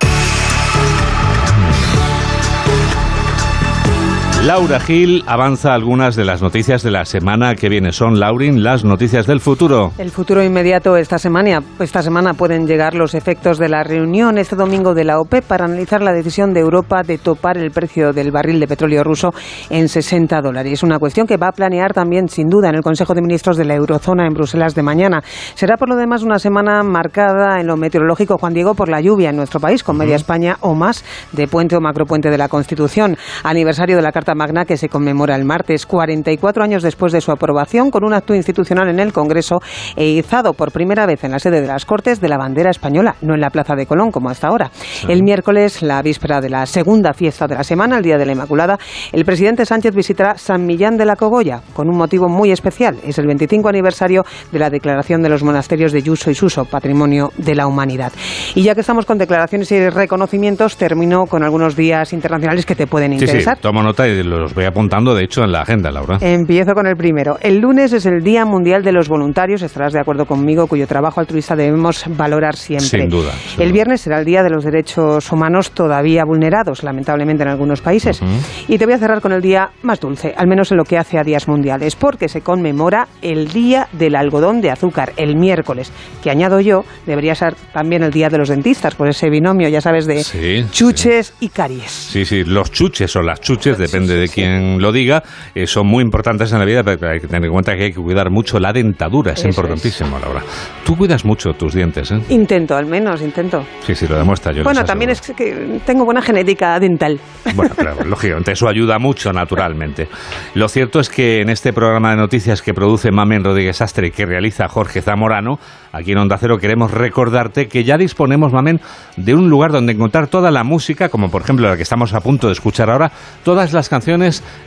Laura 4.45 4.79
Gil 4.79 5.23
avanza 5.27 5.73
algunas 5.73 6.15
de 6.15 6.23
las 6.23 6.41
noticias 6.41 6.81
de 6.81 6.91
la 6.91 7.03
semana 7.03 7.55
que 7.55 7.67
viene. 7.67 7.91
Son, 7.91 8.17
Laurin, 8.17 8.63
las 8.63 8.85
noticias 8.85 9.27
del 9.27 9.41
futuro. 9.41 9.91
El 9.97 10.09
futuro 10.09 10.41
inmediato 10.41 10.95
esta 10.95 11.17
semana, 11.17 11.61
esta 11.79 12.01
semana 12.01 12.33
pueden 12.33 12.65
llegar 12.65 12.93
los 12.93 13.13
efectos 13.13 13.57
de 13.57 13.67
la 13.67 13.83
reunión 13.83 14.37
este 14.37 14.55
domingo 14.55 14.93
de 14.93 15.03
la 15.03 15.19
OPEP 15.19 15.43
para 15.43 15.65
analizar 15.65 16.01
la 16.01 16.13
decisión 16.13 16.53
de 16.53 16.61
Europa 16.61 17.01
de 17.05 17.17
topar 17.17 17.57
el 17.57 17.71
precio 17.71 18.13
del 18.13 18.31
barril 18.31 18.59
de 18.59 18.67
petróleo 18.67 19.03
ruso 19.03 19.31
en 19.69 19.89
60 19.89 20.39
dólares. 20.39 20.81
Una 20.81 20.99
cuestión 20.99 21.27
que 21.27 21.35
va 21.35 21.49
a 21.49 21.51
planear 21.51 21.91
también, 21.91 22.29
sin 22.29 22.47
duda, 22.47 22.69
en 22.69 22.75
el 22.75 22.83
Consejo 22.83 23.13
de 23.13 23.21
Ministros 23.21 23.57
de 23.57 23.65
la 23.65 23.75
Eurozona 23.75 24.27
en 24.27 24.33
Bruselas 24.33 24.75
de 24.75 24.83
mañana. 24.83 25.23
Será, 25.55 25.75
por 25.75 25.89
lo 25.89 25.97
demás, 25.97 26.23
una 26.23 26.39
semana 26.39 26.83
marcada 26.83 27.59
en 27.59 27.67
lo 27.67 27.75
meteorológico, 27.75 28.37
Juan 28.37 28.53
Diego, 28.53 28.75
por 28.75 28.87
la 28.87 29.01
lluvia 29.01 29.31
en 29.31 29.35
nuestro 29.35 29.59
país, 29.59 29.83
con 29.83 29.97
media 29.97 30.15
España 30.15 30.57
o 30.61 30.73
más 30.73 31.03
de 31.33 31.47
puente 31.47 31.75
o 31.75 31.81
macropuente 31.81 32.29
de 32.29 32.37
la 32.37 32.47
Constitución. 32.47 33.17
Aniversario 33.43 33.97
de 33.97 34.03
la 34.03 34.11
Carta 34.11 34.36
Magna 34.37 34.63
que 34.63 34.77
se 34.77 34.87
conmemora 34.87 35.35
el 35.35 35.43
martes, 35.43 35.85
44 35.85 36.63
años 36.63 36.83
después 36.83 37.11
de 37.11 37.19
su 37.19 37.31
aprobación, 37.31 37.91
con 37.91 38.05
un 38.05 38.13
acto 38.13 38.33
institucional 38.33 38.87
en 38.87 38.99
el 38.99 39.11
Congreso 39.11 39.59
e 39.95 40.07
izado 40.07 40.53
por 40.53 40.71
primera 40.71 41.05
vez 41.05 41.23
en 41.23 41.31
la 41.31 41.39
sede 41.39 41.59
de 41.59 41.67
las 41.67 41.85
Cortes 41.85 42.21
de 42.21 42.29
la 42.29 42.37
bandera 42.37 42.69
española, 42.69 43.15
no 43.21 43.33
en 43.33 43.41
la 43.41 43.49
Plaza 43.49 43.75
de 43.75 43.85
Colón 43.85 44.11
como 44.11 44.29
hasta 44.29 44.47
ahora. 44.47 44.71
El 45.09 45.23
miércoles, 45.23 45.81
la 45.81 46.01
víspera 46.01 46.39
de 46.39 46.49
la 46.49 46.65
segunda 46.65 47.13
fiesta 47.13 47.47
de 47.47 47.55
la 47.55 47.63
semana, 47.63 47.97
el 47.97 48.03
Día 48.03 48.17
de 48.17 48.25
la 48.25 48.31
Inmaculada, 48.33 48.77
el 49.11 49.25
presidente 49.25 49.65
Sánchez 49.65 49.93
visitará 49.93 50.37
San 50.37 50.65
Millán 50.65 50.97
de 50.97 51.05
la 51.05 51.15
Cogolla 51.15 51.61
con 51.73 51.89
un 51.89 51.97
motivo 51.97 52.29
muy 52.29 52.51
especial. 52.51 52.97
Es 53.03 53.17
el 53.17 53.25
25 53.25 53.67
aniversario 53.67 54.23
de 54.51 54.59
la 54.59 54.69
declaración 54.69 55.21
de 55.21 55.29
los 55.29 55.43
monasterios 55.43 55.91
de 55.91 56.03
Yuso 56.03 56.29
y 56.29 56.35
Suso, 56.35 56.65
Patrimonio 56.65 57.31
de 57.37 57.55
la 57.55 57.67
Humanidad. 57.67 58.11
Y 58.55 58.63
ya 58.63 58.75
que 58.75 58.81
estamos 58.81 59.05
con 59.05 59.17
declaraciones 59.17 59.71
y 59.71 59.89
reconocimientos, 59.89 60.77
termino 60.77 61.25
con 61.25 61.43
algunos 61.43 61.75
días 61.75 62.13
internacionales 62.13 62.65
que 62.65 62.75
te 62.75 62.87
pueden 62.87 63.13
interesar. 63.13 63.55
Sí, 63.55 63.59
sí, 63.59 63.61
tomo 63.61 63.81
nota 63.81 64.07
y 64.07 64.16
los 64.23 64.53
voy 64.53 64.65
apuntando, 64.65 65.13
de 65.13 65.23
hecho, 65.23 65.43
en 65.43 65.51
la 65.51 65.61
agenda, 65.61 65.91
Laura. 65.91 66.17
Empiezo 66.21 66.73
con 66.73 66.87
el 66.87 66.95
primero. 66.95 67.37
El 67.41 67.59
lunes 67.59 67.93
es 67.93 68.05
el 68.05 68.23
Día 68.23 68.45
Mundial 68.45 68.83
de 68.83 68.91
los 68.91 69.09
Voluntarios, 69.09 69.61
estarás 69.61 69.93
de 69.93 69.99
acuerdo 69.99 70.25
conmigo, 70.25 70.67
cuyo 70.67 70.87
trabajo 70.87 71.19
altruista 71.19 71.55
debemos 71.55 72.05
valorar 72.09 72.55
siempre. 72.55 72.87
Sin 72.87 73.09
duda. 73.09 73.31
el 73.57 73.71
viernes 73.71 74.01
será 74.01 74.19
el 74.19 74.25
Día 74.25 74.43
de 74.43 74.49
los 74.49 74.63
Derechos 74.63 75.31
Humanos 75.31 75.71
todavía 75.71 76.23
vulnerados, 76.25 76.83
lamentablemente, 76.83 77.43
en 77.43 77.49
algunos 77.49 77.81
países. 77.81 78.21
Y 78.67 78.77
te 78.77 78.85
voy 78.85 78.93
a 78.93 78.97
cerrar 78.97 79.21
con 79.21 79.31
el 79.31 79.41
día 79.41 79.69
más 79.83 79.99
dulce, 79.99 80.33
al 80.35 80.47
menos 80.47 80.71
en 80.71 80.77
lo 80.77 80.83
que 80.83 80.97
hace 80.97 81.17
a 81.17 81.23
días 81.23 81.47
mundiales, 81.47 81.95
porque 81.95 82.27
se 82.27 82.41
conmemora 82.41 83.07
el 83.21 83.47
Día 83.47 83.87
del 83.93 84.15
Algodón 84.15 84.61
de 84.61 84.71
Azúcar, 84.71 85.13
el 85.17 85.35
miércoles, 85.35 85.91
que 86.23 86.29
añado 86.29 86.59
yo, 86.59 86.83
debería 87.05 87.35
ser 87.35 87.55
también 87.73 88.03
el 88.03 88.11
Día 88.11 88.29
de 88.29 88.37
los 88.37 88.49
Dentistas, 88.49 88.95
por 88.95 89.07
ese 89.07 89.29
binomio, 89.29 89.69
ya 89.69 89.81
sabes, 89.81 90.05
de 90.05 90.23
chuches 90.71 91.33
y 91.39 91.49
caries. 91.49 91.91
Sí, 91.91 92.25
sí, 92.25 92.43
los 92.43 92.71
chuches 92.71 93.15
o 93.15 93.21
las 93.21 93.41
chuches, 93.41 93.77
depende 93.77 94.06
de 94.15 94.27
quién 94.27 94.81
lo 94.81 94.91
diga, 94.91 95.23
eh, 95.55 95.67
son 95.67 95.87
muy 95.87 96.03
importantes 96.03 96.51
en 96.51 96.59
la 96.59 96.65
vida, 96.65 96.83
pero 96.83 97.09
hay 97.09 97.19
que 97.19 97.27
tener 97.27 97.45
en 97.45 97.51
cuenta 97.51 97.75
que 97.75 97.85
hay 97.85 97.91
que 97.91 98.01
cuidar 98.01 98.29
mucho 98.29 98.59
la 98.59 98.73
dentadura, 98.73 99.33
es 99.33 99.43
importantísimo, 99.45 100.17
Laura. 100.19 100.41
Tú 100.85 100.95
cuidas 100.95 101.25
mucho 101.25 101.53
tus 101.53 101.73
dientes, 101.73 102.11
¿eh? 102.11 102.19
Intento, 102.29 102.75
al 102.75 102.85
menos, 102.85 103.21
intento. 103.21 103.65
Sí, 103.85 103.95
sí, 103.95 104.07
lo 104.07 104.17
demuestra 104.17 104.51
yo. 104.53 104.63
Bueno, 104.63 104.83
también 104.83 105.11
es 105.11 105.21
que 105.21 105.79
tengo 105.85 106.05
buena 106.05 106.21
genética 106.21 106.79
dental. 106.79 107.19
Bueno, 107.55 107.75
claro, 107.75 108.03
lógicamente, 108.05 108.51
eso 108.53 108.67
ayuda 108.67 108.99
mucho, 108.99 109.31
naturalmente. 109.33 110.07
Lo 110.53 110.67
cierto 110.67 110.99
es 110.99 111.09
que 111.09 111.41
en 111.41 111.49
este 111.49 111.73
programa 111.73 112.11
de 112.11 112.17
noticias 112.17 112.61
que 112.61 112.73
produce 112.73 113.11
Mamen 113.11 113.43
Rodríguez 113.43 113.81
Astre 113.81 114.07
y 114.07 114.11
que 114.11 114.25
realiza 114.25 114.67
Jorge 114.67 115.01
Zamorano, 115.01 115.59
aquí 115.91 116.11
en 116.11 116.19
Onda 116.19 116.37
Cero 116.37 116.57
queremos 116.57 116.91
recordarte 116.91 117.67
que 117.67 117.83
ya 117.83 117.97
disponemos, 117.97 118.53
Mamen, 118.53 118.79
de 119.15 119.33
un 119.33 119.49
lugar 119.49 119.71
donde 119.71 119.93
encontrar 119.93 120.27
toda 120.27 120.51
la 120.51 120.63
música, 120.63 121.09
como 121.09 121.29
por 121.29 121.41
ejemplo 121.41 121.67
la 121.67 121.75
que 121.75 121.83
estamos 121.83 122.13
a 122.13 122.21
punto 122.21 122.47
de 122.47 122.53
escuchar 122.53 122.89
ahora, 122.89 123.11
todas 123.43 123.73
las 123.73 123.89
canciones 123.89 123.96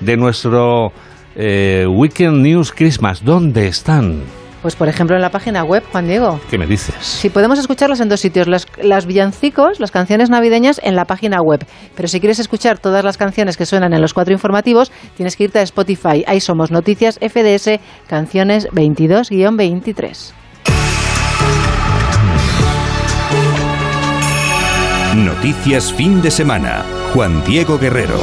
de 0.00 0.16
nuestro 0.16 0.92
eh, 1.36 1.86
Weekend 1.88 2.42
News 2.42 2.72
Christmas. 2.72 3.24
¿Dónde 3.24 3.68
están? 3.68 4.22
Pues 4.62 4.76
por 4.76 4.88
ejemplo 4.88 5.16
en 5.16 5.22
la 5.22 5.30
página 5.30 5.64
web, 5.64 5.82
Juan 5.90 6.06
Diego. 6.06 6.38
¿Qué 6.50 6.58
me 6.58 6.66
dices? 6.66 6.94
Sí, 7.00 7.30
podemos 7.30 7.58
escucharlas 7.58 8.00
en 8.00 8.08
dos 8.08 8.20
sitios. 8.20 8.46
Las, 8.46 8.66
las, 8.82 9.06
villancicos, 9.06 9.80
las 9.80 9.90
canciones 9.90 10.28
navideñas 10.28 10.80
en 10.82 10.96
la 10.96 11.06
página 11.06 11.40
web. 11.40 11.64
Pero 11.94 12.08
si 12.08 12.20
quieres 12.20 12.38
escuchar 12.40 12.78
todas 12.78 13.04
las 13.04 13.16
canciones 13.16 13.56
que 13.56 13.64
suenan 13.64 13.94
en 13.94 14.02
los 14.02 14.12
cuatro 14.12 14.34
informativos, 14.34 14.92
tienes 15.16 15.36
que 15.36 15.44
irte 15.44 15.60
a 15.60 15.62
Spotify. 15.62 16.24
Ahí 16.26 16.40
somos 16.40 16.70
Noticias 16.70 17.18
FDS, 17.20 17.80
canciones 18.06 18.68
22-23. 18.68 20.32
Noticias 25.16 25.92
fin 25.92 26.20
de 26.20 26.30
semana. 26.30 26.84
Juan 27.12 27.42
Diego 27.44 27.78
Guerrero. 27.78 28.20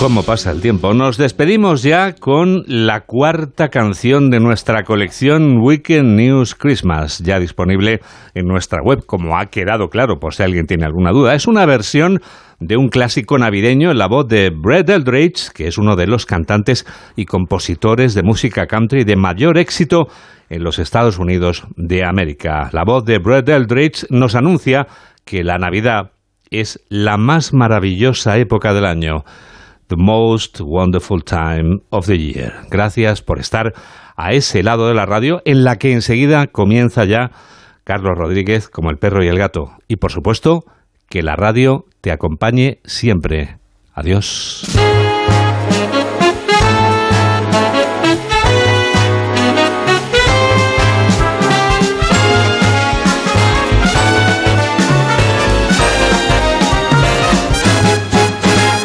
¿Cómo 0.00 0.22
pasa 0.22 0.50
el 0.50 0.62
tiempo? 0.62 0.94
Nos 0.94 1.18
despedimos 1.18 1.82
ya 1.82 2.14
con 2.14 2.64
la 2.66 3.02
cuarta 3.02 3.68
canción 3.68 4.30
de 4.30 4.40
nuestra 4.40 4.82
colección 4.82 5.58
Weekend 5.60 6.18
News 6.18 6.54
Christmas, 6.54 7.18
ya 7.18 7.38
disponible 7.38 8.00
en 8.32 8.46
nuestra 8.46 8.80
web, 8.82 9.04
como 9.04 9.36
ha 9.36 9.50
quedado 9.50 9.88
claro 9.88 10.18
por 10.18 10.32
si 10.32 10.42
alguien 10.42 10.64
tiene 10.64 10.86
alguna 10.86 11.10
duda. 11.10 11.34
Es 11.34 11.46
una 11.46 11.66
versión 11.66 12.20
de 12.60 12.78
un 12.78 12.88
clásico 12.88 13.36
navideño 13.36 13.90
en 13.90 13.98
la 13.98 14.08
voz 14.08 14.26
de 14.26 14.48
Brett 14.48 14.88
Eldridge, 14.88 15.50
que 15.52 15.66
es 15.66 15.76
uno 15.76 15.96
de 15.96 16.06
los 16.06 16.24
cantantes 16.24 16.86
y 17.14 17.26
compositores 17.26 18.14
de 18.14 18.22
música 18.22 18.66
country 18.66 19.04
de 19.04 19.16
mayor 19.16 19.58
éxito 19.58 20.06
en 20.48 20.64
los 20.64 20.78
Estados 20.78 21.18
Unidos 21.18 21.64
de 21.76 22.06
América. 22.06 22.70
La 22.72 22.84
voz 22.86 23.04
de 23.04 23.18
Brett 23.18 23.50
Eldridge 23.50 24.06
nos 24.08 24.34
anuncia 24.34 24.86
que 25.26 25.44
la 25.44 25.58
Navidad 25.58 26.12
es 26.50 26.80
la 26.88 27.18
más 27.18 27.52
maravillosa 27.52 28.38
época 28.38 28.72
del 28.72 28.86
año. 28.86 29.24
The 29.90 29.96
most 29.96 30.60
wonderful 30.60 31.20
time 31.20 31.80
of 31.90 32.06
the 32.06 32.16
year. 32.16 32.52
Gracias 32.70 33.22
por 33.22 33.40
estar 33.40 33.74
a 34.14 34.32
ese 34.34 34.62
lado 34.62 34.86
de 34.86 34.94
la 34.94 35.04
radio 35.04 35.42
en 35.44 35.64
la 35.64 35.78
que 35.78 35.92
enseguida 35.92 36.46
comienza 36.46 37.04
ya 37.04 37.32
Carlos 37.82 38.16
Rodríguez 38.16 38.68
como 38.68 38.90
el 38.90 38.98
perro 38.98 39.24
y 39.24 39.26
el 39.26 39.36
gato. 39.36 39.72
Y 39.88 39.96
por 39.96 40.12
supuesto, 40.12 40.64
que 41.08 41.24
la 41.24 41.34
radio 41.34 41.86
te 42.02 42.12
acompañe 42.12 42.78
siempre. 42.84 43.58
Adiós. 43.92 44.62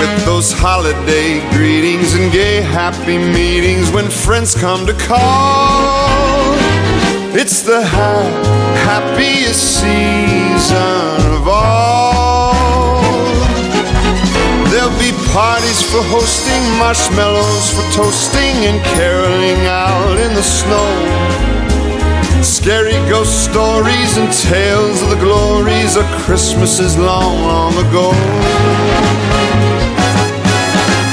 with 0.00 0.24
those 0.24 0.50
holiday 0.50 1.40
greetings 1.52 2.14
and 2.14 2.32
gay 2.32 2.62
happy 2.62 3.18
meetings 3.18 3.90
when 3.92 4.08
friends 4.08 4.54
come 4.54 4.86
to 4.86 4.94
call. 4.94 6.56
It's 7.36 7.60
the 7.60 7.84
ha- 7.84 8.32
happiest 8.88 9.60
season 9.80 11.20
of 11.36 11.46
all. 11.46 12.54
There'll 14.72 14.98
be 14.98 15.12
parties 15.36 15.82
for 15.90 16.02
hosting, 16.08 16.64
marshmallows 16.80 17.68
for 17.76 17.84
toasting, 17.92 18.56
and 18.68 18.80
caroling 18.96 19.60
out 19.66 20.16
in 20.16 20.32
the 20.32 20.42
snow. 20.42 20.88
Scary 22.42 22.98
ghost 23.12 23.44
stories 23.44 24.16
and 24.16 24.32
tales 24.32 25.02
of 25.02 25.10
the 25.10 25.20
glories 25.26 25.96
of 25.96 26.06
Christmases 26.24 26.96
long, 26.96 27.42
long 27.44 27.74
ago. 27.86 29.09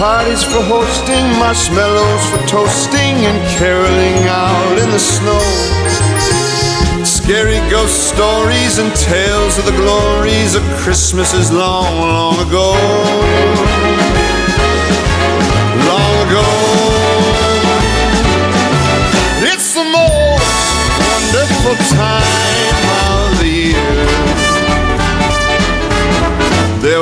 parties 0.00 0.42
for 0.42 0.62
hosting, 0.62 1.26
marshmallows 1.38 2.24
for 2.30 2.38
toasting, 2.46 3.16
and 3.28 3.38
caroling 3.58 4.16
out 4.28 4.78
in 4.78 4.88
the 4.88 4.98
snow. 4.98 5.38
Scary 7.04 7.60
ghost 7.68 8.08
stories 8.08 8.78
and 8.78 8.90
tales 8.96 9.58
of 9.58 9.66
the 9.66 9.76
glories 9.76 10.54
of 10.54 10.62
Christmases 10.80 11.52
long, 11.52 12.00
long 12.00 12.34
ago. 12.48 12.72
Long 15.90 16.14
ago. 16.26 16.48
It's 19.52 19.74
the 19.74 19.84
most 19.84 20.96
wonderful 21.10 21.76
time 21.94 22.89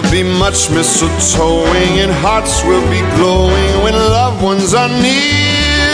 There'll 0.00 0.12
be 0.12 0.22
much 0.22 0.68
mistletoeing 0.68 1.98
and 1.98 2.12
hearts 2.12 2.62
will 2.62 2.88
be 2.88 3.00
glowing 3.16 3.82
when 3.82 3.94
loved 3.94 4.40
ones 4.40 4.72
are 4.72 4.88
near. 4.88 5.90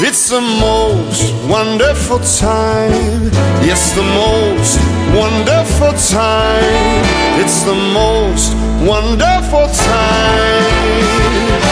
It's 0.00 0.30
the 0.30 0.40
most 0.40 1.32
wonderful 1.48 2.18
time. 2.18 3.30
Yes, 3.62 3.94
the 3.94 4.02
most 4.02 4.80
wonderful 5.14 5.92
time. 5.92 7.04
It's 7.40 7.62
the 7.62 7.76
most 7.94 8.52
wonderful 8.84 9.68
time 9.68 11.71